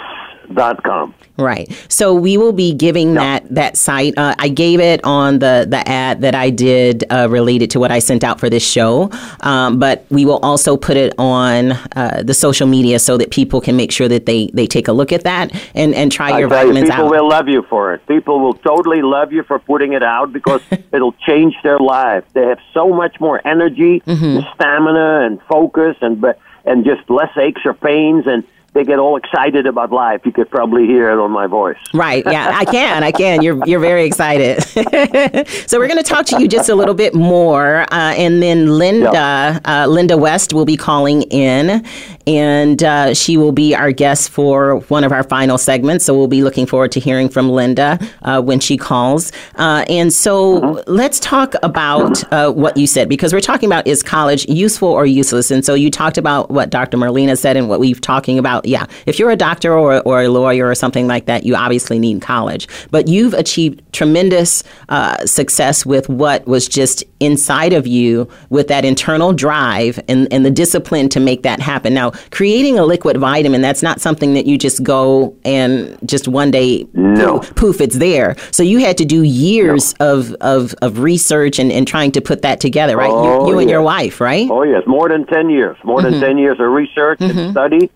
[0.53, 1.13] dot com.
[1.37, 1.67] Right.
[1.89, 4.13] So we will be giving that that site.
[4.17, 7.91] Uh, I gave it on the the ad that I did uh, related to what
[7.91, 9.09] I sent out for this show,
[9.41, 13.59] um, but we will also put it on uh, the social media so that people
[13.59, 16.39] can make sure that they they take a look at that and and try I
[16.39, 17.11] your vitamins you, people out.
[17.11, 18.05] will love you for it.
[18.07, 20.61] People will totally love you for putting it out because
[20.93, 22.23] it'll change their life.
[22.33, 24.23] They have so much more energy, Mm-hmm.
[24.37, 28.43] and stamina, and focus, and be- and just less aches or pains, and
[28.75, 30.21] they get all excited about life.
[30.25, 31.77] You could probably hear it on my voice.
[31.93, 32.23] Right.
[32.25, 33.03] Yeah, I can.
[33.03, 33.41] I can.
[33.41, 34.61] You're you're very excited.
[35.67, 38.77] so we're going to talk to you just a little bit more, uh, and then
[38.77, 41.85] Linda uh, Linda West will be calling in,
[42.27, 46.03] and uh, she will be our guest for one of our final segments.
[46.03, 49.31] So we'll be looking forward to hearing from Linda uh, when she calls.
[49.55, 54.03] Uh, and so let's talk about uh, what you said because we're talking about is
[54.03, 55.49] college useful or useless?
[55.49, 56.97] And so you talked about what Dr.
[56.97, 58.64] Marlena said and what we've talking about.
[58.67, 61.99] Yeah, if you're a doctor or, or a lawyer or something like that, you obviously
[61.99, 62.67] need college.
[62.91, 68.85] But you've achieved tremendous uh, success with what was just inside of you with that
[68.85, 71.93] internal drive and, and the discipline to make that happen.
[71.93, 76.51] Now, creating a liquid vitamin, that's not something that you just go and just one
[76.51, 77.39] day No.
[77.39, 78.35] poof, poof, it's there.
[78.51, 82.41] So you had to do years of, of, of research and, and trying to put
[82.43, 83.09] that together, right?
[83.11, 84.49] Oh, you you and your wife, right?
[84.51, 85.77] Oh yes, more than ten years.
[85.83, 86.11] More Mm-hmm.
[86.11, 87.89] than ten years of research and study.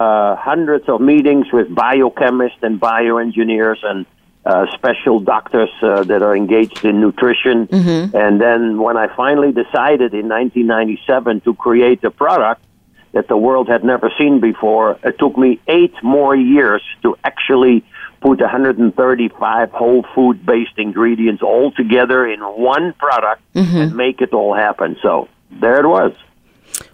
[0.00, 4.06] Uh, hundreds of meetings with biochemists and bioengineers and
[4.46, 7.66] uh, special doctors uh, that are engaged in nutrition.
[7.66, 8.16] Mm-hmm.
[8.16, 12.62] And then when I finally decided in 1997 to create a product
[13.12, 17.84] that the world had never seen before, it took me eight more years to actually
[18.20, 23.76] put 135 whole food based ingredients all together in one product Mm-hmm.
[23.76, 24.96] and make it all happen.
[25.02, 26.12] So there it was.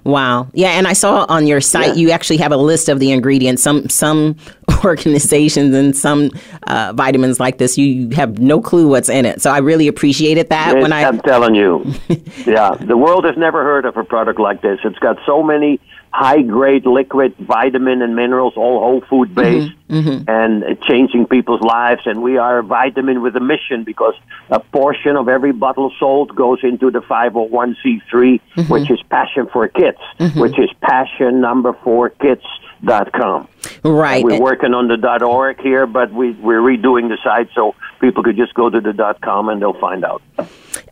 [0.05, 0.49] Wow.
[0.53, 1.95] Yeah, and I saw on your site Yeah.
[1.95, 3.63] you actually have a list of the ingredients.
[3.63, 4.37] Some some
[4.85, 6.31] organizations and some
[6.67, 9.41] uh, vitamins like this, you have no clue what's in it.
[9.41, 11.85] So I really appreciated that when I, I am telling you,
[12.47, 14.79] yeah, the world has never heard of a product like this.
[14.85, 15.81] It's got so many
[16.15, 21.61] high grade liquid vitamin and minerals, all whole food based, Mm-hmm, and uh, changing people's
[21.61, 22.03] lives.
[22.07, 24.15] And we are a vitamin with a mission because
[24.49, 28.73] a portion of every bottle sold goes into the 501c3, Mm-hmm.
[28.73, 29.99] which is Passion for Kids,
[30.37, 33.49] which is passion number four kids.com.
[33.85, 34.25] right.
[34.25, 37.75] We're working on the dot .org here, but we, we're redoing the site so
[38.05, 40.23] people could just go to the dot .com and they'll find out.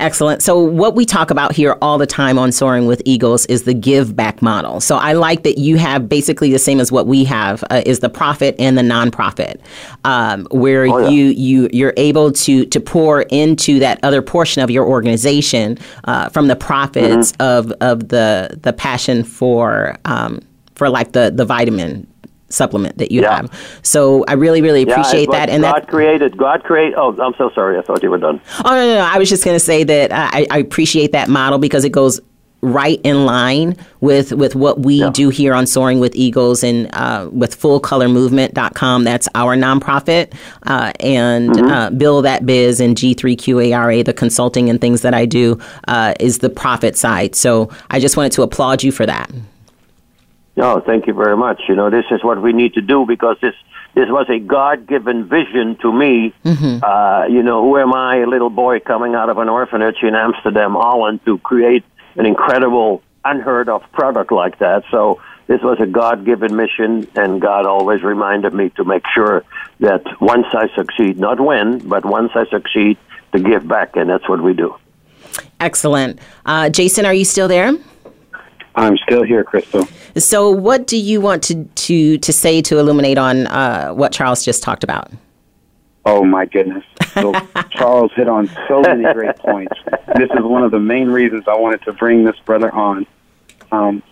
[0.01, 0.43] Excellent.
[0.43, 3.75] So, what we talk about here all the time on Soaring with Eagles is the
[3.75, 4.81] give back model.
[4.81, 8.01] So, I like that you have basically the same as what we have uh, is
[8.01, 9.61] the profit and the nonprofit,
[10.05, 11.09] um, where Oh, yeah.
[11.11, 16.29] you you you're able to to pour into that other portion of your organization uh,
[16.31, 17.43] from the profits Mm-hmm.
[17.43, 20.41] of of the the passion for um,
[20.75, 22.07] for like the the vitamin
[22.53, 23.37] supplement that you Yeah.
[23.37, 23.81] have.
[23.83, 25.49] So, I really really appreciate what that.
[25.51, 26.37] And God that created.
[26.37, 26.95] God created.
[26.97, 27.79] Oh, I'm so sorry.
[27.79, 28.41] I thought you were done.
[28.65, 29.01] Oh no, no, no.
[29.11, 32.21] I was just going to say that I, I appreciate that model because it goes
[32.65, 35.11] right in line with with what we Yeah.
[35.11, 39.05] do here on Soaring with Eagles and uh, with fullcolormovement.com.
[39.05, 40.33] That's our nonprofit.
[40.65, 41.67] Uh, and Mm-hmm.
[41.71, 46.39] uh, Build That Biz and G3QARA, the consulting and things that I do, uh, is
[46.39, 47.35] the profit side.
[47.35, 49.31] So I just wanted to applaud you for that.
[50.55, 51.63] No, thank you very much.
[51.69, 53.55] You know, this is what we need to do because this
[53.95, 56.35] this was a God given vision to me.
[56.45, 56.83] Mm-hmm.
[56.83, 60.15] Uh, you know, who am I, a little boy coming out of an orphanage in
[60.15, 61.85] Amsterdam, Holland, to create
[62.17, 64.85] an incredible, unheard of product like that?
[64.91, 69.45] So this was a God given mission, and God always reminded me to make sure
[69.81, 72.97] that once I succeed, not when, but once I succeed,
[73.33, 74.75] to give back, and that's what we do.
[75.61, 76.19] Excellent.
[76.45, 77.73] Uh, Jason, are you still there?
[78.75, 79.87] I'm still here, Crystal.
[80.17, 84.45] So, what do you want to to, to say to illuminate on uh, what Charles
[84.45, 85.11] just talked about?
[86.05, 86.85] Oh my goodness.
[87.15, 87.33] So
[87.71, 89.77] Charles hit on so many great points.
[90.17, 93.07] This is one of the main reasons I wanted to bring this brother on.
[93.71, 94.03] Um,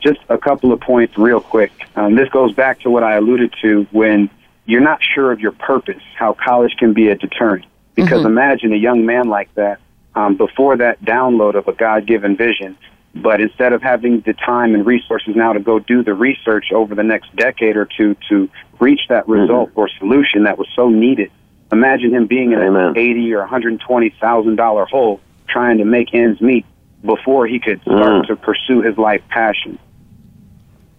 [0.00, 1.72] just a couple of points real quick.
[1.96, 4.30] Um, this goes back to what I alluded to when
[4.66, 7.64] you're not sure of your purpose, how college can be a deterrent.
[7.94, 9.80] Because imagine a young man like that
[10.14, 12.78] um, before that download of a God given vision,
[13.14, 16.94] but instead of having the time and resources now to go do the research over
[16.94, 18.48] the next decade or two to
[18.80, 21.30] reach that result or solution that was so needed,
[21.72, 22.90] imagine him being in Amen.
[22.90, 26.64] an eighty or one hundred twenty thousand dollar hole trying to make ends meet
[27.04, 28.26] before he could start Mm.
[28.26, 29.78] to pursue his life passion.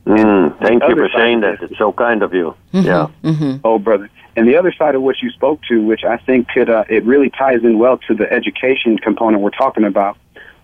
[0.06, 1.62] Mm, thank you for saying that.
[1.62, 2.56] It's so kind of you.
[2.72, 3.08] Yeah.
[3.64, 4.10] Oh, brother.
[4.36, 7.04] And the other side of what you spoke to, which I think could, uh, it
[7.04, 10.18] really ties in well to the education component we're talking about.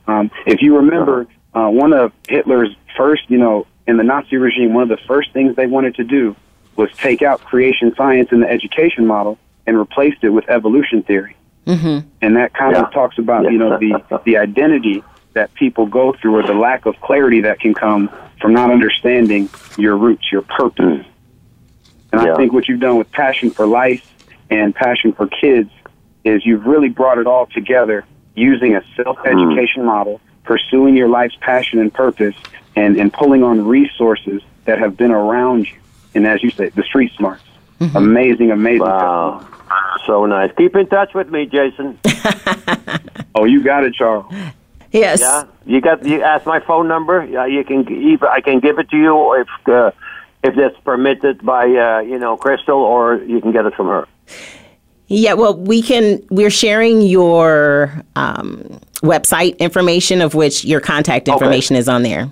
[0.08, 4.74] Um, if you remember, uh, one of Hitler's first, you know, in the Nazi regime,
[4.74, 6.36] one of the first things they wanted to do
[6.76, 11.36] was take out creation science in the education model and replaced it with evolution theory.
[11.66, 12.08] Mm-hmm.
[12.22, 12.84] And that kind Yeah.
[12.84, 15.04] of talks about, you know, the, the identity
[15.34, 19.50] that people go through or the lack of clarity that can come from not understanding
[19.78, 21.06] your roots, your purpose.
[22.12, 22.34] And Yeah.
[22.34, 24.06] I think what you've done with Passion for Life
[24.50, 25.72] and Passion for Kids
[26.24, 28.06] is you've really brought it all together
[28.36, 32.36] using a self education model, pursuing your life's passion and purpose,
[32.76, 35.78] and, and pulling on resources that have been around you.
[36.14, 37.44] And as you say, the street smarts.
[37.94, 38.80] Amazing, amazing.
[38.80, 39.46] Wow.
[40.06, 40.52] So nice.
[40.58, 42.00] Keep in touch with me, Jason.
[43.36, 44.34] Oh, you got it, Charles.
[44.94, 45.20] Yes.
[45.20, 46.06] Yeah, you got.
[46.06, 47.26] You ask my phone number.
[47.26, 47.86] Yeah, you can.
[47.92, 49.92] Either I can give it to you if uh,
[50.42, 54.08] if that's permitted by uh, you know Crystal, or you can get it from her.
[55.08, 56.26] Yeah, well, we can.
[56.32, 62.32] We're sharing your um, website information, of which your contact information is on there.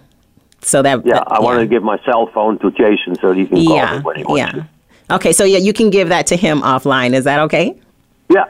[0.62, 3.58] So that Yeah, I wanted to give my cell phone to Jason so he can
[3.66, 4.52] call yeah, me when he wants yeah.
[4.52, 4.68] to.
[5.16, 7.14] Okay, so yeah, you can give that to him offline.
[7.14, 7.78] Is that okay?
[8.30, 8.46] Yeah.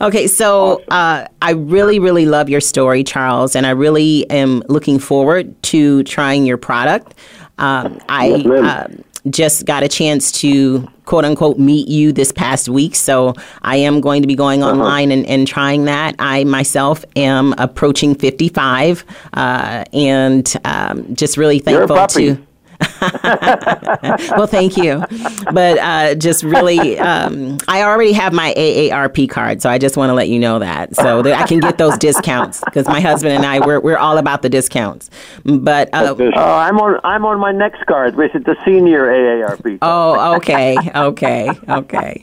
[0.00, 4.98] Okay, so uh, I really, really love your story, Charles, and I really am looking
[4.98, 7.14] forward to trying your product.
[7.58, 8.88] Um, I Yes, uh,
[9.30, 14.00] just got a chance to quote unquote meet you this past week, so I am
[14.00, 14.72] going to be going Uh-huh.
[14.80, 16.14] online and, and trying that.
[16.18, 19.04] I myself am approaching 55
[19.34, 22.46] uh, and um, just really thankful to.
[24.36, 25.04] well, thank you.
[25.52, 30.10] But uh, just really, um, I already have my AARP card, so I just want
[30.10, 33.34] to let you know that so that I can get those discounts because my husband
[33.34, 35.10] and I we're we're all about the discounts.
[35.44, 37.00] But uh, Oh, I'm on.
[37.04, 39.78] I'm on my next card, which is the senior AARP.
[39.82, 42.20] Oh, okay, okay, okay.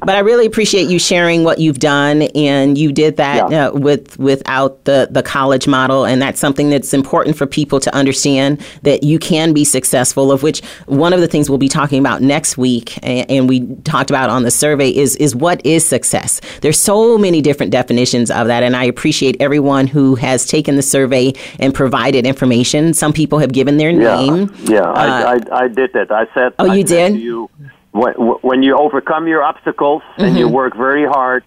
[0.00, 3.68] But I really appreciate you sharing what you've done, and you did that Yeah.
[3.68, 7.94] uh, with without the the college model, and that's something that's important for people to
[7.94, 10.01] understand that you can be successful.
[10.12, 13.66] Of which one of the things we'll be talking about next week, and, and we
[13.84, 16.40] talked about on the survey is is what is success.
[16.60, 20.82] There's so many different definitions of that, and I appreciate everyone who has taken the
[20.82, 22.94] survey and provided information.
[22.94, 24.54] Some people have given their Yeah, name.
[24.64, 26.10] yeah, Uh, I, I, I did that.
[26.10, 26.52] I said.
[26.58, 27.20] Oh, I you said did?
[27.22, 27.48] You,
[27.92, 30.36] when, when you overcome your obstacles and Mm-hmm.
[30.38, 31.44] you work very hard,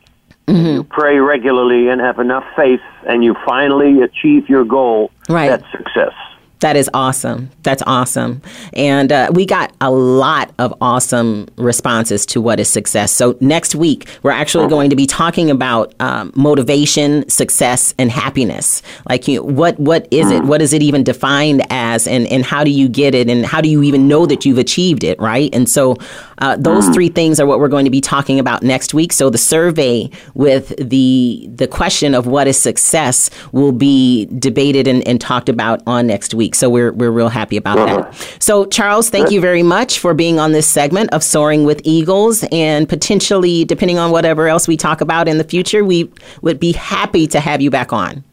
[0.47, 5.49] and you pray regularly and have enough faith, and you finally achieve your goal, Right.
[5.49, 6.13] that's success.
[6.59, 7.51] That is awesome.
[7.63, 8.41] That's awesome.
[8.73, 13.11] And uh, we got a lot of awesome responses to what is success.
[13.11, 18.81] So next week, we're actually going to be talking about um, motivation, success, and happiness.
[19.09, 20.43] Like, you what what is it?
[20.43, 22.07] What is it even defined as?
[22.07, 23.29] And, and how do you get it?
[23.29, 25.53] And how do you even know that you've achieved it, right?
[25.53, 25.97] And so
[26.39, 29.11] uh, those three things are what we're going to be talking about next week.
[29.13, 35.05] So the survey with the the question of what is success will be debated and,
[35.07, 36.44] and talked about on next week.
[36.53, 38.37] So we're we're real happy about that.
[38.39, 42.43] So Charles, thank you very much for being on this segment of Soaring with Eagles,
[42.51, 46.73] and potentially, depending on whatever else we talk about in the future, we would be
[46.73, 48.23] happy to have you back on.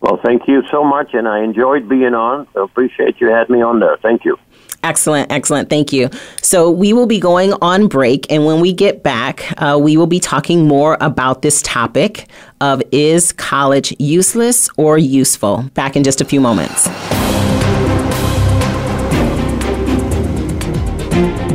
[0.00, 2.46] Well, thank you so much, and I enjoyed being on.
[2.54, 3.96] So appreciate you had me on there.
[3.98, 4.38] Thank you.
[4.82, 5.68] Excellent, excellent.
[5.68, 6.10] Thank you.
[6.42, 10.06] So we will be going on break, and when we get back, uh, we will
[10.06, 12.28] be talking more about this topic
[12.60, 15.64] of is college useless or useful?
[15.74, 16.88] Back in just a few moments.
[21.16, 21.45] thank you.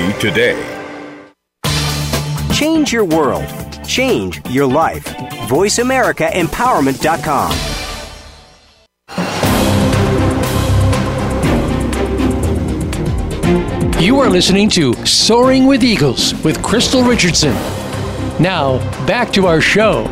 [0.00, 0.76] 480-227-9743 today.
[2.52, 3.46] Change your world.
[3.86, 5.04] Change your life.
[5.48, 7.56] VoiceAmericaEmpowerment.com.
[14.00, 17.52] You are listening to Soaring with Eagles with Crystal Richardson.
[18.40, 20.06] Now, back to our show.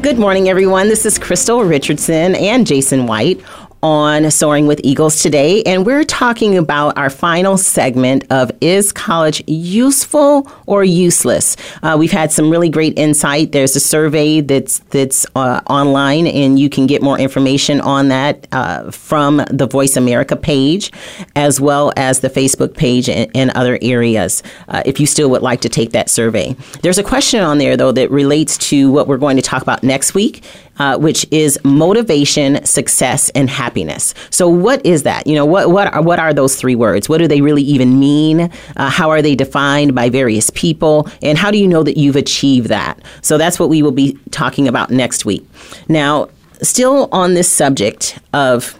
[0.00, 0.88] Good morning, everyone.
[0.88, 3.40] This is Crystal Richardson and Jason White
[3.86, 9.44] on Soaring with Eagles today, and we're talking about our final segment of Is College
[9.46, 11.56] Useful or Useless?
[11.84, 13.52] Uh, we've had some really great insight.
[13.52, 18.48] There's a survey that's that's uh, online, and you can get more information on that
[18.50, 20.90] uh, from the Voice America page,
[21.36, 24.42] as well as the Facebook page and, and other areas.
[24.66, 27.76] Uh, if you still would like to take that survey, there's a question on there
[27.76, 30.42] though that relates to what we're going to talk about next week,
[30.78, 34.14] uh, which is motivation, success, and happiness.
[34.30, 35.26] So, what is that?
[35.26, 37.08] You know, what what are, what are those three words?
[37.08, 38.50] What do they really even mean?
[38.76, 41.08] Uh, how are they defined by various people?
[41.22, 43.00] And how do you know that you've achieved that?
[43.22, 45.46] So, that's what we will be talking about next week.
[45.88, 46.28] Now,
[46.62, 48.78] still on this subject of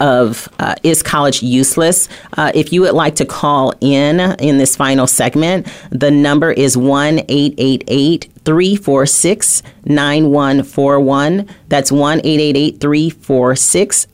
[0.00, 2.08] of uh, is college useless?
[2.36, 6.76] Uh, if you would like to call in in this final segment, the number is
[6.76, 11.48] 1 888 346 9141.
[11.68, 14.06] That's 1 888 346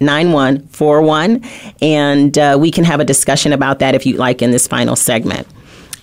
[0.00, 1.42] 9141.
[1.80, 4.96] And uh, we can have a discussion about that if you'd like in this final
[4.96, 5.46] segment.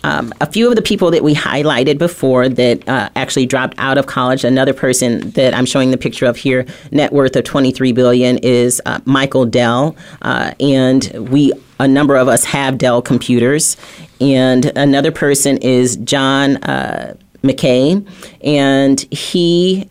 [0.03, 3.97] Um, a few of the people that we highlighted before that uh, actually dropped out
[3.97, 4.43] of college.
[4.43, 8.81] Another person that I'm showing the picture of here, net worth of 23 billion, is
[8.85, 13.75] uh, Michael Dell, uh, and we a number of us have Dell computers,
[14.19, 18.05] and another person is John uh, Mackey,
[18.43, 19.87] and he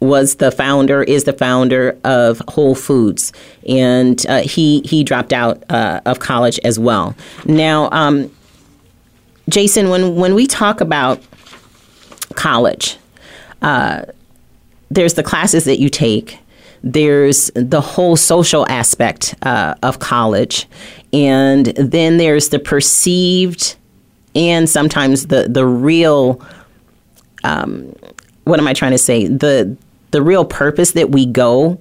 [0.00, 3.32] was the founder, is the founder of Whole Foods,
[3.68, 7.14] and uh, he he dropped out uh, of college as well.
[7.44, 8.30] Now, um,
[9.50, 11.22] Jason, when when we talk about
[12.34, 12.96] college,
[13.62, 14.02] uh,
[14.90, 16.38] there's the classes that you take.
[16.82, 20.66] There's the whole social aspect uh, of college,
[21.12, 23.76] and then there's the perceived
[24.34, 26.40] and sometimes the the real.
[27.42, 27.94] Um,
[28.44, 29.26] what am I trying to say?
[29.26, 29.76] The
[30.10, 31.78] the real purpose that we go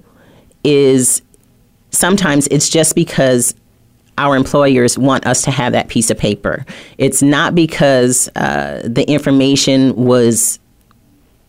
[0.64, 1.22] is
[1.92, 3.56] sometimes it's just because
[4.20, 6.66] our employers want us to have that piece of paper.
[6.98, 10.60] It's not because uh, the information was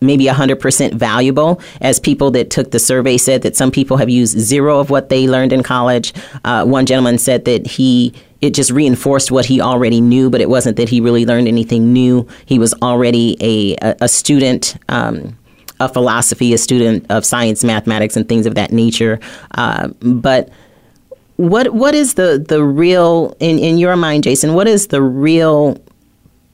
[0.01, 4.37] maybe 100% valuable, as people that took the survey said that some people have used
[4.39, 6.11] zero of what they learned in college.
[6.43, 10.49] Uh, one gentleman said that he it just reinforced what he already knew, but it
[10.49, 12.27] wasn't that he really learned anything new.
[12.47, 14.75] He was already a, a, a student.
[14.89, 15.37] Um,
[15.79, 19.19] of philosophy, a student of science, mathematics, and things of that nature.
[19.55, 20.47] Uh, but
[21.41, 24.53] what what is the the real in in your mind, Jason?
[24.53, 25.77] What is the real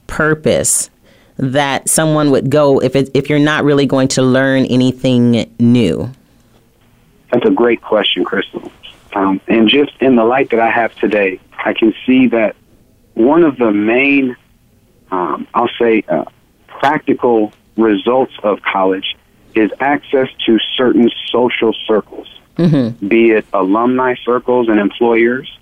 [0.07, 0.89] purpose
[1.35, 6.09] that someone would go if it, if you're not really going to learn anything new?
[7.31, 8.71] That's a great question, Crystal.
[9.13, 12.55] Um, and just in the light that I have today, I can see that
[13.13, 14.35] one of the main,
[15.11, 16.25] um, I'll say, uh,
[16.67, 19.17] practical results of college
[19.53, 23.07] is access to certain social circles mm-hmm.
[23.07, 25.57] be it alumni circles and employers,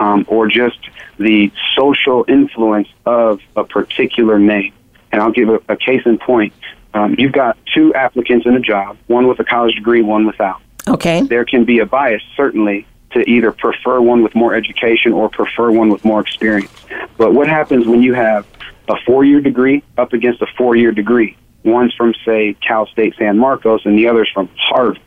[0.00, 0.78] um, or just
[1.18, 4.72] the social influence of a particular name.
[5.12, 6.52] And I'll give a, a case in point.
[6.94, 10.60] Um, you've got two applicants in a job, one with a college degree, one without.
[10.88, 11.22] Okay.
[11.22, 15.70] There can be a bias, certainly, to either prefer one with more education or prefer
[15.70, 16.70] one with more experience.
[17.16, 18.46] But what happens when you have
[18.88, 21.36] a four year degree up against a four year degree?
[21.64, 25.00] One's from, say, Cal State San Marcos, and the other's from Harvard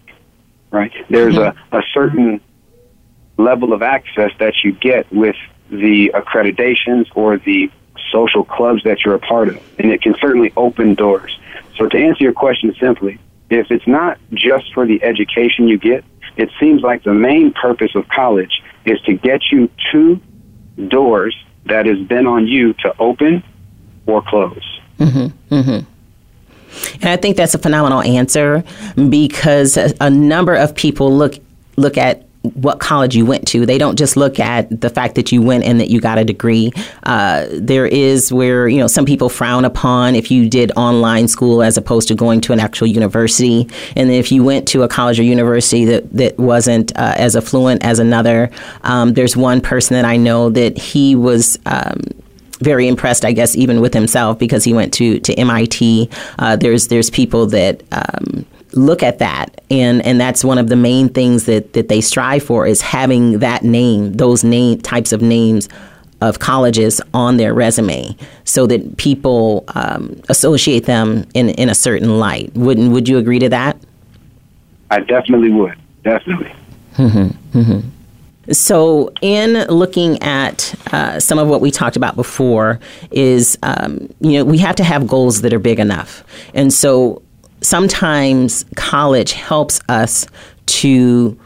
[0.72, 0.92] right?
[1.10, 1.76] There's mm-hmm.
[1.76, 2.42] a, a certain
[3.38, 5.36] level of access that you get with
[5.70, 7.72] the accreditations or the
[8.12, 11.38] social clubs that you're a part of, and it can certainly open doors.
[11.78, 16.04] So, to answer your question simply, if it's not just for the education you get,
[16.38, 20.22] it seems like the main purpose of college is to get you to
[20.88, 23.44] doors that has been on you to open
[24.06, 24.80] or close.
[25.00, 25.54] Mm-hmm.
[25.54, 25.90] Mm-hmm.
[26.96, 28.64] And I think that's a phenomenal answer
[29.10, 31.36] because a, a number of people look
[31.76, 33.66] look at what college you went to.
[33.66, 36.24] They don't just look at the fact that you went and that you got a
[36.24, 36.72] degree.
[37.04, 41.62] Uh, there is where you know some people frown upon if you did online school
[41.62, 45.20] as opposed to going to an actual university, and if you went to a college
[45.20, 48.50] or university that that wasn't uh, as affluent as another.
[48.84, 51.60] Um, there's one person that I know that he was.
[51.66, 52.02] Um,
[52.60, 56.10] very impressed, I guess, even with himself because he went to to MIT.
[56.38, 60.76] Uh, there's there's people that um, look at that and and that's one of the
[60.76, 65.22] main things that that they strive for is having that name those name types of
[65.22, 65.68] names
[66.22, 72.20] of colleges on their resume so that people um, associate them in in a certain
[72.20, 73.78] light wouldn't would you agree to that
[74.92, 76.54] I definitely would definitely
[76.96, 77.58] mm-hmm.
[77.58, 77.90] Mm-hmm.
[78.52, 82.80] So, in looking at uh, some of what we talked about before,
[83.12, 86.24] is um, you know we have to have goals that are big enough,
[86.54, 87.22] and so
[87.62, 90.26] sometimes college helps us
[90.66, 91.38] to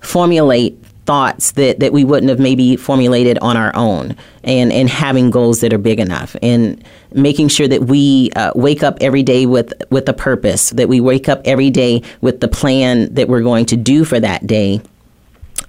[0.00, 5.30] formulate thoughts that, that we wouldn't have maybe formulated on our own and, and having
[5.30, 9.46] goals that are big enough and making sure that we uh, wake up every day
[9.46, 13.42] with, with a purpose, that we wake up every day with the plan that we're
[13.42, 14.80] going to do for that day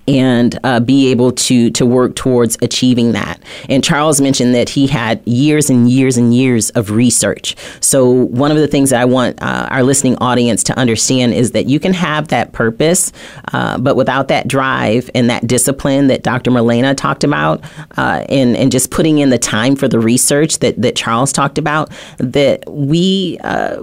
[0.08, 3.42] and uh, be able to to work towards achieving that.
[3.68, 7.56] And Charles mentioned that he had years and years and years of research.
[7.82, 11.52] So one of the things that I want uh, our listening audience to understand is
[11.52, 13.12] that you can have that purpose,
[13.54, 16.52] uh, but without that drive and that discipline that Dr.
[16.52, 17.64] Marlena talked about,
[17.98, 21.58] uh, and and just putting in the time for the research that that Charles talked
[21.58, 23.82] about, that we uh,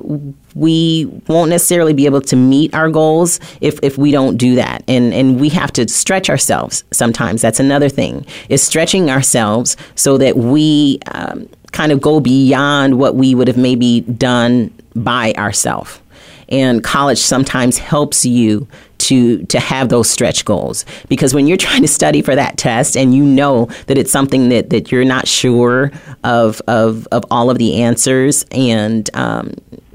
[0.54, 4.84] we won't necessarily be able to meet our goals if, if we don't do that.
[4.86, 7.42] And, and we have to stretch ourselves sometimes.
[7.42, 13.16] That's another thing, is stretching ourselves so that we um, kind of go beyond what
[13.16, 16.00] we would have maybe done by ourselves.
[16.48, 21.82] And college sometimes helps you to to have those stretch goals because when you're trying
[21.82, 25.26] to study for that test and you know that it's something that, that you're not
[25.26, 25.90] sure
[26.22, 29.54] of of, of all of the answers and um,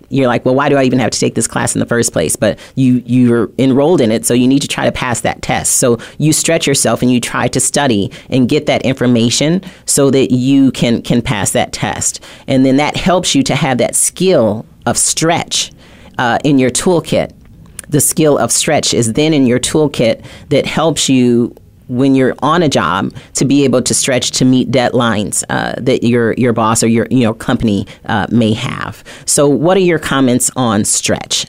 [0.10, 2.12] you're like, well, why do I even have to take this class in the first
[2.14, 2.36] place?
[2.36, 5.76] But you you're enrolled in it, so you need to try to pass that test.
[5.76, 10.32] So you stretch yourself and you try to study and get that information so that
[10.32, 14.66] you can can pass that test, and then that helps you to have that skill
[14.86, 15.72] of stretch
[16.18, 17.34] uh, in your toolkit.
[17.90, 21.56] The skill of stretch is then in your toolkit that helps you
[21.90, 26.04] when you're on a job to be able to stretch to meet deadlines uh, that
[26.04, 29.04] your your boss or your your company uh, may have.
[29.26, 31.48] So, what are your comments on stretch?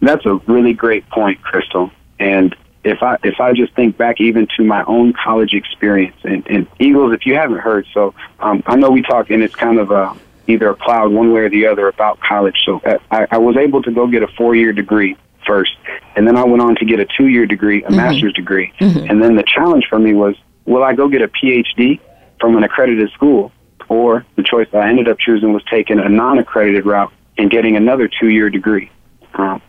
[0.00, 1.90] That's a really great point, Crystal.
[2.20, 2.54] And
[2.84, 6.66] if I if I just think back even to my own college experience and, and
[6.78, 9.90] Eagles, if you haven't heard, so um, I know we talk and it's kind of
[9.90, 12.56] a either a cloud one way or the other about college.
[12.64, 15.16] So uh, I, I was able to go get a four year degree
[15.48, 15.72] first.
[16.14, 17.96] And then I went on to get a two year degree, a mm-hmm.
[17.96, 18.72] master's degree.
[18.80, 19.10] Mm-hmm.
[19.10, 20.36] And then the challenge for me was
[20.66, 21.98] will I go get a PhD
[22.40, 23.50] from an accredited school?
[23.88, 27.74] Or the choice I ended up choosing was taking a non accredited route and getting
[27.74, 28.90] another two year degree.
[29.34, 29.62] Um,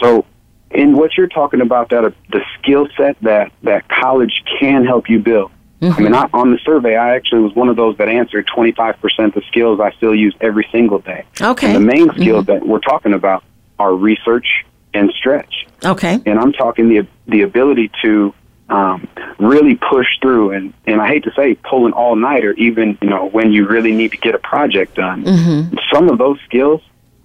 [0.00, 0.26] so,
[0.70, 5.08] in what you're talking about, that uh, the skill set that, that college can help
[5.08, 5.52] you build.
[5.80, 5.98] Mm-hmm.
[5.98, 9.36] I mean, I, on the survey, I actually was one of those that answered 25%
[9.36, 11.24] of skills I still use every single day.
[11.40, 11.66] Okay.
[11.66, 12.52] And the main skills mm-hmm.
[12.52, 13.42] that we're talking about
[13.78, 14.64] are research,
[14.94, 15.66] and stretch.
[15.84, 16.20] Okay.
[16.26, 18.34] And I'm talking the the ability to
[18.68, 22.96] um, really push through and and I hate to say pull an all nighter even
[23.02, 25.24] you know when you really need to get a project done.
[25.24, 25.76] Mm-hmm.
[25.92, 26.80] Some of those skills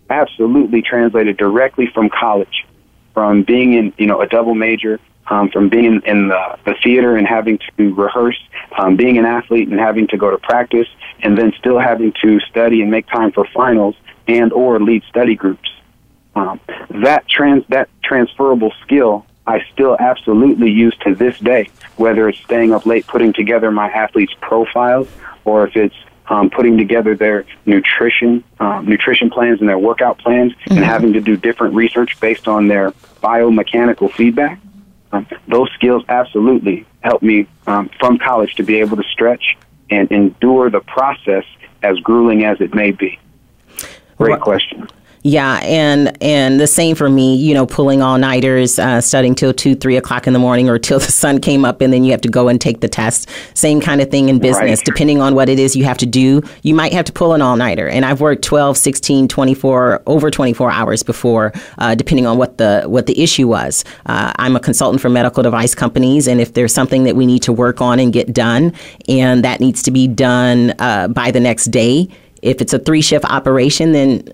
[0.09, 2.65] absolutely translated directly from college,
[3.13, 4.99] from being in you know a double major.
[5.30, 8.41] Um, from being in the, the theater and having to rehearse,
[8.78, 10.88] um, being an athlete and having to go to practice,
[11.22, 13.97] and then still having to study and make time for finals
[14.30, 15.70] and or lead study groups.
[16.38, 16.60] Um,
[17.02, 22.74] that trans that transferable skill I still absolutely use to this day, whether it's staying
[22.74, 25.08] up late putting together my athletes' profiles
[25.46, 25.96] or if it's
[26.28, 30.74] um, putting together their nutrition um, nutrition plans and their workout plans mm-hmm.
[30.74, 32.92] and having to do different research based on their
[33.24, 34.60] biomechanical feedback.
[35.14, 39.58] Um, those skills absolutely help me um, from college to be able to stretch
[39.90, 41.46] and endure the process
[41.82, 43.18] as grueling as it may be.
[44.18, 44.90] Great well, question.
[45.28, 47.36] Yeah, and and the same for me.
[47.36, 50.80] You know, pulling all nighters, uh, studying till two, three o'clock in the morning, or
[50.80, 53.28] till the sun came up, and then you have to go and take the test.
[53.54, 54.80] Same kind of thing in business.
[54.80, 54.86] Right.
[54.86, 57.42] Depending on what it is you have to do, you might have to pull an
[57.42, 57.90] all nighter.
[57.90, 62.84] And I've worked 12, 16, 24, over 24 hours before, uh, depending on what the
[62.88, 63.84] what the issue was.
[64.06, 67.42] Uh, I'm a consultant for medical device companies, and if there's something that we need
[67.42, 68.72] to work on and get done,
[69.10, 72.08] and that needs to be done uh, by the next day.
[72.44, 74.32] If it's a three shift operation, then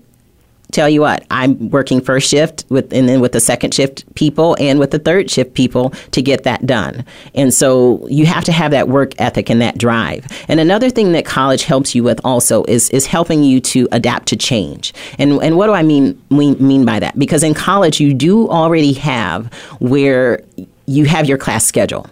[0.74, 4.56] tell you what, I'm working first shift with, and then with the second shift people
[4.60, 7.04] and with the third shift people to get that done.
[7.34, 10.26] And so you have to have that work ethic and that drive.
[10.48, 14.28] And another thing that college helps you with also is is helping you to adapt
[14.28, 14.92] to change.
[15.18, 17.18] And and what do I mean mean, mean by that?
[17.18, 20.42] Because in college you do already have where
[20.86, 22.06] you have your class schedule.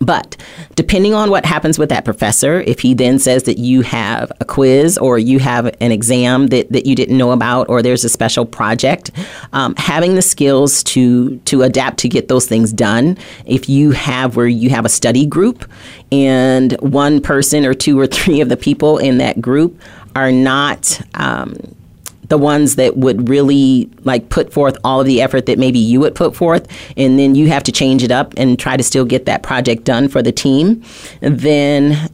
[0.00, 0.36] But
[0.76, 4.46] depending on what happens with that professor, if he then says that you have a
[4.46, 8.08] quiz or you have an exam that, that you didn't know about or there's a
[8.08, 9.10] special project,
[9.52, 13.18] um, having the skills to, to adapt to get those things done.
[13.44, 15.70] If you have where you have a study group
[16.10, 19.80] and one person or two or three of the people in that group
[20.16, 21.56] are not um,
[22.30, 26.00] the ones that would really like put forth all of the effort that maybe you
[26.00, 26.66] would put forth,
[26.96, 29.84] and then you have to change it up and try to still get that project
[29.84, 30.82] done for the team,
[31.20, 32.08] then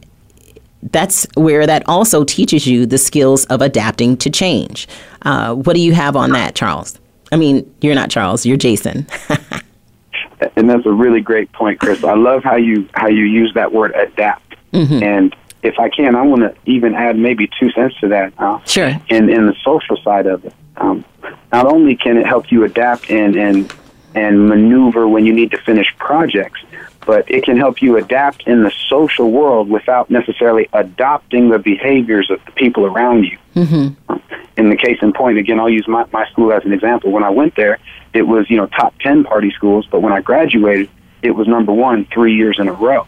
[0.91, 4.87] that's where that also teaches you the skills of adapting to change.
[5.21, 6.99] Uh, what do you have on that, Charles?
[7.31, 9.05] I mean, you're not Charles, you're Jason.
[10.55, 12.03] and that's a really great point, Chris.
[12.03, 14.55] I love how you how you use that word adapt.
[14.73, 15.03] Mm-hmm.
[15.03, 15.35] And
[15.67, 18.33] if I can, I want to even add maybe two cents to that.
[18.37, 18.89] Uh, sure.
[19.09, 21.03] In in the social side of it, um,
[21.51, 23.73] not only can it help you adapt and and
[24.15, 26.61] and maneuver when you need to finish projects,
[27.05, 32.31] but it can help you adapt in the social world without necessarily adopting the behaviors
[32.31, 33.37] of the people around you.
[33.55, 34.15] Mm-hmm.
[34.57, 37.11] In the case in point, again, I'll use my, my school as an example.
[37.11, 37.77] When I went there,
[38.13, 40.89] it was you know top ten party schools, but when I graduated,
[41.21, 43.05] it was number one three years in a row.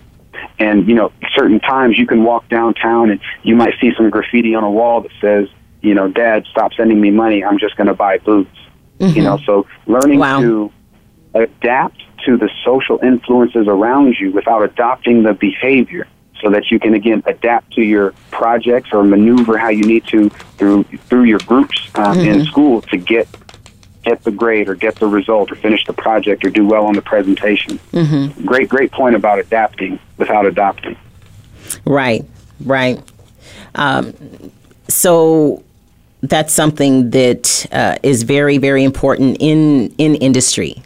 [0.58, 4.56] And, you know, certain times you can walk downtown and you might see some graffiti
[4.56, 5.48] on a wall that says,
[5.82, 7.44] you know, Dad, stop sending me money.
[7.44, 8.56] I'm just going to buy boots.
[9.00, 9.16] Mm-hmm.
[9.16, 10.42] You know, so learning wow.
[10.42, 10.72] to
[11.34, 16.08] adapt to the social influences around you without adopting the behavior
[16.42, 20.30] so that you can again adapt to your projects or maneuver how you need to
[20.58, 22.40] through through your groups um, mm-hmm.
[22.40, 23.28] in school to get
[24.04, 26.96] get the grade or get the result or finish the project or do well on
[26.96, 27.80] the presentation.
[27.92, 28.46] Mm-hmm.
[28.46, 30.98] Great, great point about adapting without adopting.
[31.86, 32.26] Right,
[32.64, 33.02] right.
[33.76, 34.14] Um,
[34.88, 35.64] so
[36.22, 40.82] that's something that uh, is very, very important in in industry.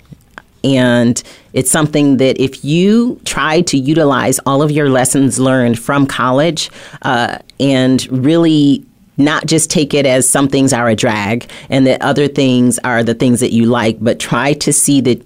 [0.63, 6.07] And it's something that if you try to utilize all of your lessons learned from
[6.07, 8.85] college uh, and really
[9.17, 13.03] not just take it as some things are a drag and that other things are
[13.03, 15.25] the things that you like, but try to see that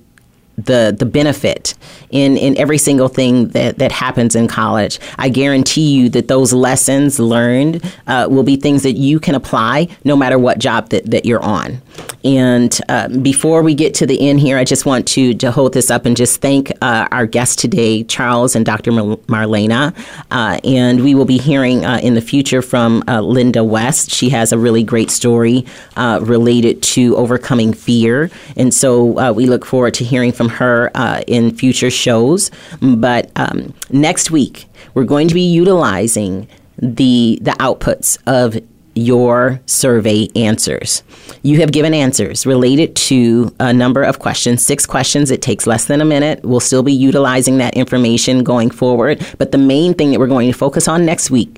[0.58, 1.76] the the benefit
[2.10, 5.00] in, in every single thing that, that happens in college.
[5.18, 9.88] I guarantee you that those lessons learned uh, will be things that you can apply
[10.04, 11.82] no matter what job that, that you're on.
[12.24, 15.74] And uh, before we get to the end here, I just want to, to hold
[15.74, 18.92] this up and just thank uh, our guests today, Charles and Dr.
[18.92, 19.96] Marlena.
[20.32, 24.12] Uh, and we will be hearing uh, in the future from uh, Linda West.
[24.12, 25.66] She has a really great story
[25.98, 28.30] related to overcoming fear.
[28.56, 30.92] And so we look forward to hearing from her
[31.28, 32.52] in future shows.
[32.82, 38.58] But um, next week, we're going to be utilizing the the outputs of
[38.98, 41.04] your survey answers.
[41.44, 45.30] You have given answers related to a number of questions, six questions.
[45.30, 46.44] It takes less than a minute.
[46.44, 49.26] We'll still be utilizing that information going forward.
[49.38, 51.57] But the main thing that we're going to focus on next week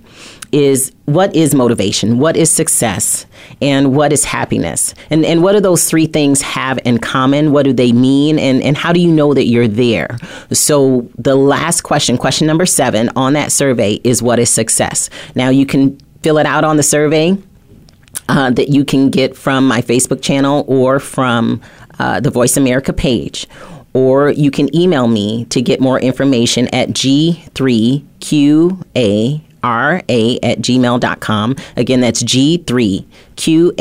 [0.51, 3.25] is what is motivation, what is success,
[3.61, 4.93] and what is happiness?
[5.09, 7.51] And, and what do those three things have in common?
[7.51, 8.39] What do they mean?
[8.39, 10.17] And, and how do you know that you're there?
[10.51, 15.09] So, the last question, question number seven on that survey is what is success?
[15.35, 17.37] Now, you can fill it out on the survey.
[18.27, 21.59] Uh, that you can get from my Facebook channel or from
[21.97, 23.47] uh, the Voice America page
[23.93, 28.03] or you can email me to get more information at g3qa
[29.63, 31.55] ra at gmail.com.
[31.75, 33.05] Again, that's G3
[33.39, 33.79] qara.com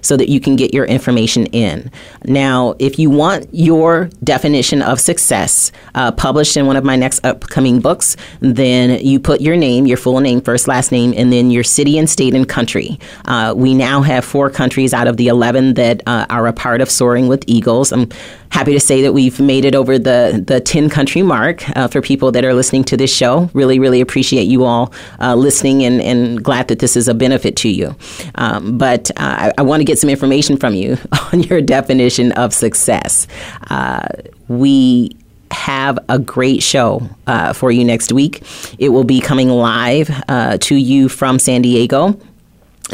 [0.00, 1.90] so that you can get your information in.
[2.24, 7.22] Now, if you want your definition of success uh, published in one of my next
[7.24, 11.50] upcoming books, then you put your name, your full name, first, last name, and then
[11.50, 12.98] your city and state and country.
[13.26, 16.80] Uh, we now have four countries out of the 11 that uh, are a part
[16.80, 17.92] of Soaring with Eagles.
[17.92, 18.08] I'm
[18.48, 22.00] happy to say that we've made it over the, the 10 country mark uh, for
[22.00, 23.50] people that are listening to this show.
[23.52, 27.33] Really, really appreciate you all uh, listening and, and glad that this is a benefit
[27.34, 27.96] benefit to you.
[28.36, 30.96] Um, but uh, I, I want to get some information from you
[31.32, 33.26] on your definition of success.
[33.70, 34.06] Uh,
[34.46, 35.16] we
[35.50, 38.42] have a great show uh, for you next week.
[38.78, 42.18] It will be coming live uh, to you from San Diego.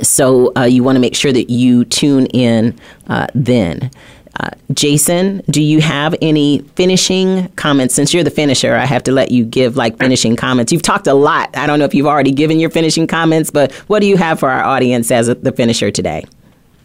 [0.03, 2.79] So uh, you want to make sure that you tune in
[3.09, 3.91] uh, then.
[4.73, 7.95] Jason, do you have any finishing comments?
[7.95, 10.73] Since you're the finisher, I have to let you give like finishing comments.
[10.73, 11.51] You've talked a lot.
[11.57, 14.39] I don't know if you've already given your finishing comments, but what do you have
[14.39, 16.25] for our audience as a, the finisher today?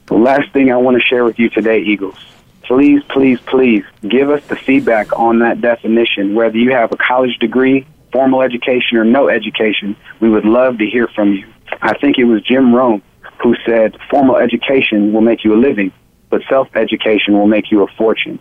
[0.07, 2.17] The last thing I want to share with you today, Eagles,
[2.63, 6.35] please, please, please give us the feedback on that definition.
[6.35, 10.85] Whether you have a college degree, formal education, or no education, we would love to
[10.85, 11.47] hear from you.
[11.81, 13.01] I think it was Jim Rohn
[13.41, 15.91] who said formal education will make you a living,
[16.35, 18.39] but self education will make you a fortune.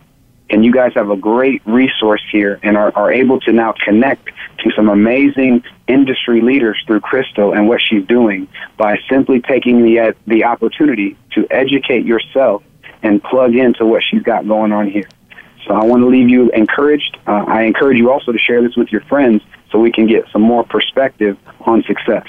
[0.49, 4.25] And you guys have a great resource here and are, are able to now connect
[4.59, 10.13] to some amazing industry leaders through Crystal and what she's doing by simply taking the,
[10.27, 12.63] the opportunity to educate yourself
[13.01, 15.07] and plug into what she's got going on here.
[15.65, 17.17] So I want to leave you encouraged.
[17.25, 19.41] Uh, I encourage you also to share this with your friends
[19.71, 22.27] so we can get some more perspective on success.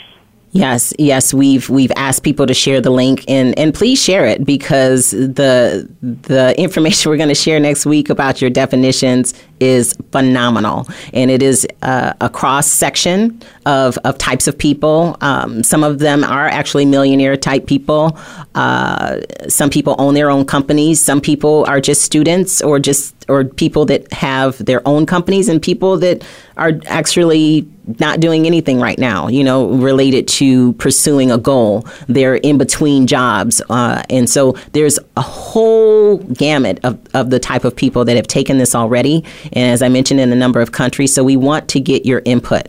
[0.53, 4.45] Yes, yes, we've we've asked people to share the link and and please share it
[4.45, 10.87] because the the information we're going to share next week about your definitions is phenomenal
[11.13, 15.17] and it is uh, a cross section of, of types of people.
[15.21, 18.19] Um, some of them are actually millionaire type people.
[18.55, 21.03] Uh, some people own their own companies.
[21.03, 25.61] Some people are just students or just or people that have their own companies and
[25.61, 26.25] people that
[26.57, 31.87] are actually not doing anything right now, you know, related to pursuing a goal.
[32.09, 33.63] They're in between jobs.
[33.71, 38.27] Uh, and so there's a whole gamut of, of the type of people that have
[38.27, 39.25] taken this already.
[39.53, 41.13] And as I mentioned, in a number of countries.
[41.15, 42.69] So we want to get your input.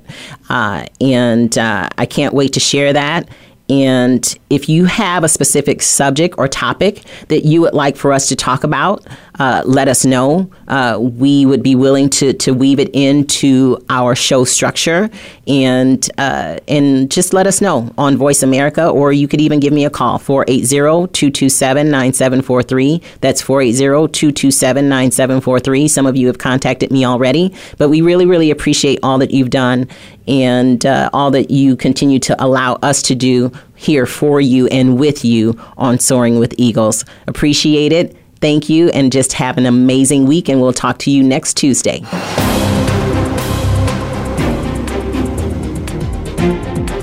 [0.49, 3.27] Uh, and uh, I can't wait to share that.
[3.69, 8.27] And if you have a specific subject or topic that you would like for us
[8.27, 9.05] to talk about,
[9.39, 10.47] uh, let us know.
[10.67, 15.09] Uh, we would be willing to, to weave it into our show structure
[15.47, 19.73] and uh, and just let us know on Voice America, or you could even give
[19.73, 23.01] me a call 480-227-9743.
[23.21, 25.89] That's 480-227-9743.
[25.89, 29.49] Some of you have contacted me already, but we really, really appreciate all that you've
[29.49, 29.87] done
[30.27, 34.99] and uh, all that you continue to allow us to do here for you and
[34.99, 37.05] with you on Soaring with Eagles.
[37.27, 38.15] Appreciate it.
[38.39, 42.01] Thank you, and just have an amazing week, and we'll talk to you next Tuesday.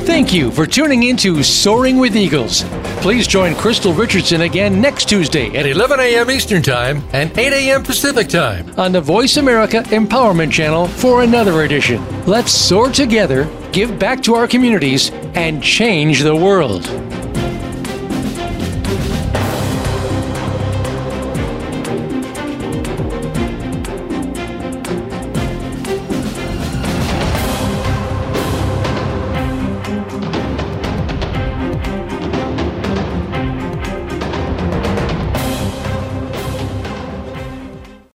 [0.05, 2.62] Thank you for tuning in to Soaring with Eagles.
[3.00, 6.30] Please join Crystal Richardson again next Tuesday at 11 a.m.
[6.30, 7.82] Eastern Time and 8 a.m.
[7.82, 12.05] Pacific Time on the Voice America Empowerment Channel for another edition.
[12.26, 16.84] Let's soar together, give back to our communities, and change the world.